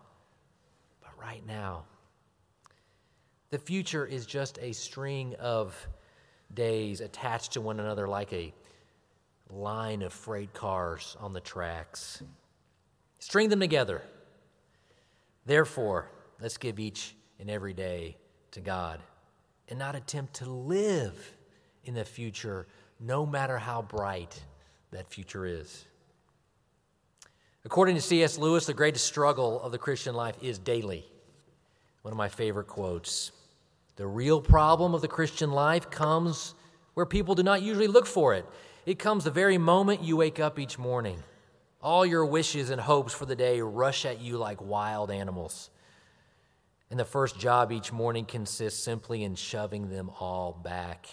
but 1.03 1.11
right 1.21 1.45
now. 1.45 1.83
The 3.51 3.59
future 3.59 4.07
is 4.07 4.25
just 4.25 4.57
a 4.59 4.71
string 4.73 5.35
of 5.35 5.75
days 6.51 6.99
attached 6.99 7.51
to 7.51 7.61
one 7.61 7.79
another 7.79 8.07
like 8.07 8.33
a 8.33 8.51
line 9.51 10.01
of 10.01 10.11
freight 10.11 10.51
cars 10.55 11.15
on 11.19 11.33
the 11.33 11.41
tracks. 11.41 12.23
String 13.19 13.49
them 13.49 13.59
together. 13.59 14.01
Therefore, 15.45 16.09
let's 16.41 16.57
give 16.57 16.79
each 16.79 17.15
and 17.39 17.51
every 17.51 17.73
day 17.73 18.17
to 18.49 18.61
God 18.61 18.99
and 19.69 19.79
not 19.79 19.95
attempt 19.95 20.35
to 20.35 20.49
live 20.49 21.35
in 21.85 21.93
the 21.93 22.05
future, 22.05 22.67
no 22.99 23.25
matter 23.25 23.57
how 23.57 23.81
bright 23.81 24.41
that 24.91 25.09
future 25.09 25.45
is. 25.45 25.85
According 27.65 27.95
to 27.95 28.01
C.S. 28.01 28.37
Lewis, 28.37 28.65
the 28.65 28.73
greatest 28.73 29.05
struggle 29.05 29.61
of 29.61 29.71
the 29.71 29.77
Christian 29.77 30.15
life 30.15 30.35
is 30.41 30.59
daily. 30.59 31.05
One 32.01 32.11
of 32.11 32.17
my 32.17 32.27
favorite 32.27 32.67
quotes. 32.67 33.31
The 33.95 34.05
real 34.05 34.41
problem 34.41 34.93
of 34.93 35.01
the 35.01 35.07
Christian 35.07 35.51
life 35.51 35.89
comes 35.89 36.55
where 36.93 37.05
people 37.05 37.35
do 37.35 37.43
not 37.43 37.61
usually 37.61 37.87
look 37.87 38.05
for 38.05 38.33
it. 38.33 38.45
It 38.85 38.99
comes 38.99 39.23
the 39.23 39.31
very 39.31 39.57
moment 39.57 40.03
you 40.03 40.17
wake 40.17 40.39
up 40.39 40.59
each 40.59 40.77
morning. 40.77 41.23
All 41.81 42.05
your 42.05 42.25
wishes 42.25 42.69
and 42.69 42.81
hopes 42.81 43.13
for 43.13 43.25
the 43.25 43.35
day 43.35 43.61
rush 43.61 44.05
at 44.05 44.19
you 44.19 44.37
like 44.37 44.61
wild 44.61 45.09
animals. 45.09 45.69
And 46.93 46.99
the 46.99 47.05
first 47.05 47.39
job 47.39 47.71
each 47.71 47.91
morning 47.91 48.23
consists 48.23 48.83
simply 48.83 49.23
in 49.23 49.33
shoving 49.33 49.89
them 49.89 50.11
all 50.19 50.53
back, 50.53 51.07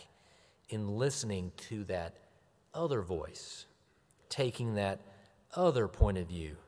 in 0.69 0.99
listening 0.99 1.53
to 1.71 1.85
that 1.85 2.19
other 2.75 3.01
voice, 3.01 3.65
taking 4.29 4.75
that 4.75 5.01
other 5.55 5.89
point 5.89 6.19
of 6.19 6.29
view, 6.29 6.59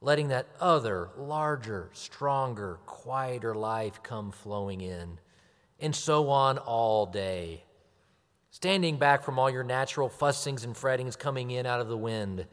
letting 0.00 0.28
that 0.28 0.46
other, 0.58 1.10
larger, 1.18 1.90
stronger, 1.92 2.78
quieter 2.86 3.54
life 3.54 4.02
come 4.02 4.32
flowing 4.32 4.80
in 4.80 5.20
and 5.78 5.94
so 5.94 6.30
on 6.30 6.56
all 6.56 7.04
day. 7.04 7.64
Standing 8.48 8.96
back 8.96 9.22
from 9.22 9.38
all 9.38 9.50
your 9.50 9.64
natural 9.64 10.08
fussings 10.08 10.64
and 10.64 10.74
frettings 10.74 11.14
coming 11.14 11.50
in 11.50 11.66
out 11.66 11.80
of 11.80 11.88
the 11.88 11.98
wind. 11.98 12.46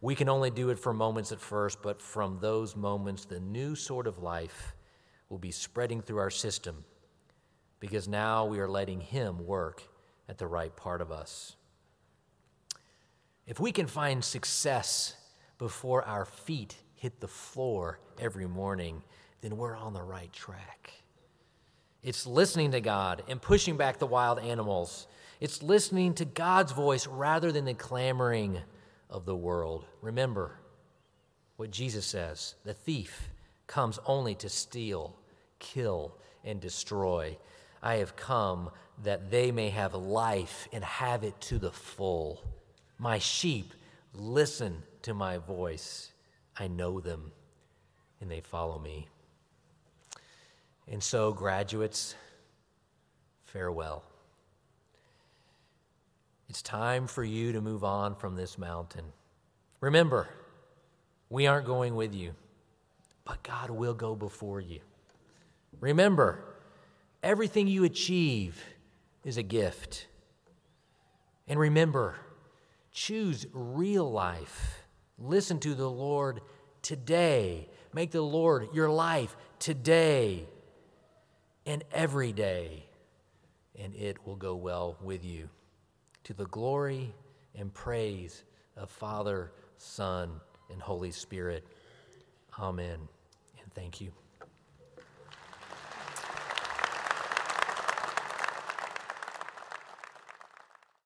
We 0.00 0.14
can 0.14 0.28
only 0.28 0.50
do 0.52 0.70
it 0.70 0.78
for 0.78 0.94
moments 0.94 1.32
at 1.32 1.40
first, 1.40 1.82
but 1.82 2.00
from 2.00 2.38
those 2.40 2.76
moments, 2.76 3.24
the 3.24 3.40
new 3.40 3.74
sort 3.74 4.06
of 4.06 4.22
life 4.22 4.75
will 5.28 5.38
be 5.38 5.50
spreading 5.50 6.00
through 6.00 6.18
our 6.18 6.30
system 6.30 6.84
because 7.80 8.08
now 8.08 8.46
we 8.46 8.58
are 8.58 8.68
letting 8.68 9.00
Him 9.00 9.44
work 9.46 9.82
at 10.28 10.38
the 10.38 10.46
right 10.46 10.74
part 10.74 11.00
of 11.00 11.10
us. 11.12 11.56
If 13.46 13.60
we 13.60 13.72
can 13.72 13.86
find 13.86 14.24
success 14.24 15.14
before 15.58 16.02
our 16.04 16.24
feet 16.24 16.76
hit 16.94 17.20
the 17.20 17.28
floor 17.28 18.00
every 18.18 18.46
morning, 18.46 19.02
then 19.40 19.56
we're 19.56 19.76
on 19.76 19.92
the 19.92 20.02
right 20.02 20.32
track. 20.32 20.90
It's 22.02 22.26
listening 22.26 22.72
to 22.72 22.80
God 22.80 23.22
and 23.28 23.40
pushing 23.40 23.76
back 23.76 23.98
the 23.98 24.06
wild 24.06 24.38
animals. 24.38 25.06
It's 25.40 25.62
listening 25.62 26.14
to 26.14 26.24
God's 26.24 26.72
voice 26.72 27.06
rather 27.06 27.52
than 27.52 27.64
the 27.64 27.74
clamoring 27.74 28.58
of 29.10 29.24
the 29.24 29.36
world. 29.36 29.84
Remember 30.00 30.58
what 31.56 31.70
Jesus 31.70 32.06
says 32.06 32.54
the 32.64 32.74
thief 32.74 33.28
comes 33.66 33.98
only 34.06 34.34
to 34.36 34.48
steal, 34.48 35.16
kill, 35.58 36.16
and 36.44 36.60
destroy. 36.60 37.36
I 37.82 37.96
have 37.96 38.16
come 38.16 38.70
that 39.02 39.30
they 39.30 39.52
may 39.52 39.70
have 39.70 39.94
life 39.94 40.68
and 40.72 40.82
have 40.84 41.24
it 41.24 41.40
to 41.42 41.58
the 41.58 41.72
full. 41.72 42.42
My 42.98 43.18
sheep 43.18 43.74
listen 44.14 44.82
to 45.02 45.14
my 45.14 45.38
voice. 45.38 46.12
I 46.56 46.68
know 46.68 47.00
them, 47.00 47.32
and 48.20 48.30
they 48.30 48.40
follow 48.40 48.78
me. 48.78 49.08
And 50.88 51.02
so, 51.02 51.32
graduates, 51.32 52.14
farewell. 53.44 54.04
It's 56.48 56.62
time 56.62 57.06
for 57.06 57.24
you 57.24 57.52
to 57.52 57.60
move 57.60 57.84
on 57.84 58.14
from 58.14 58.36
this 58.36 58.56
mountain. 58.56 59.04
Remember, 59.80 60.28
we 61.28 61.46
aren't 61.46 61.66
going 61.66 61.96
with 61.96 62.14
you, 62.14 62.34
but 63.26 63.42
God 63.42 63.70
will 63.70 63.92
go 63.92 64.14
before 64.14 64.60
you. 64.60 64.80
Remember, 65.80 66.42
everything 67.22 67.66
you 67.66 67.84
achieve 67.84 68.64
is 69.24 69.36
a 69.36 69.42
gift. 69.42 70.06
And 71.48 71.58
remember, 71.58 72.14
choose 72.92 73.46
real 73.52 74.10
life. 74.10 74.84
Listen 75.18 75.58
to 75.60 75.74
the 75.74 75.90
Lord 75.90 76.40
today. 76.82 77.68
Make 77.92 78.12
the 78.12 78.22
Lord 78.22 78.68
your 78.72 78.88
life 78.88 79.36
today 79.58 80.46
and 81.66 81.82
every 81.92 82.32
day, 82.32 82.84
and 83.76 83.94
it 83.96 84.24
will 84.24 84.36
go 84.36 84.54
well 84.54 84.96
with 85.02 85.24
you. 85.24 85.48
To 86.24 86.34
the 86.34 86.46
glory 86.46 87.12
and 87.56 87.74
praise 87.74 88.44
of 88.76 88.88
Father, 88.88 89.52
Son, 89.78 90.40
and 90.70 90.80
Holy 90.80 91.10
Spirit. 91.10 91.66
Amen. 92.58 93.08
Thank 93.76 94.00
you. 94.00 94.25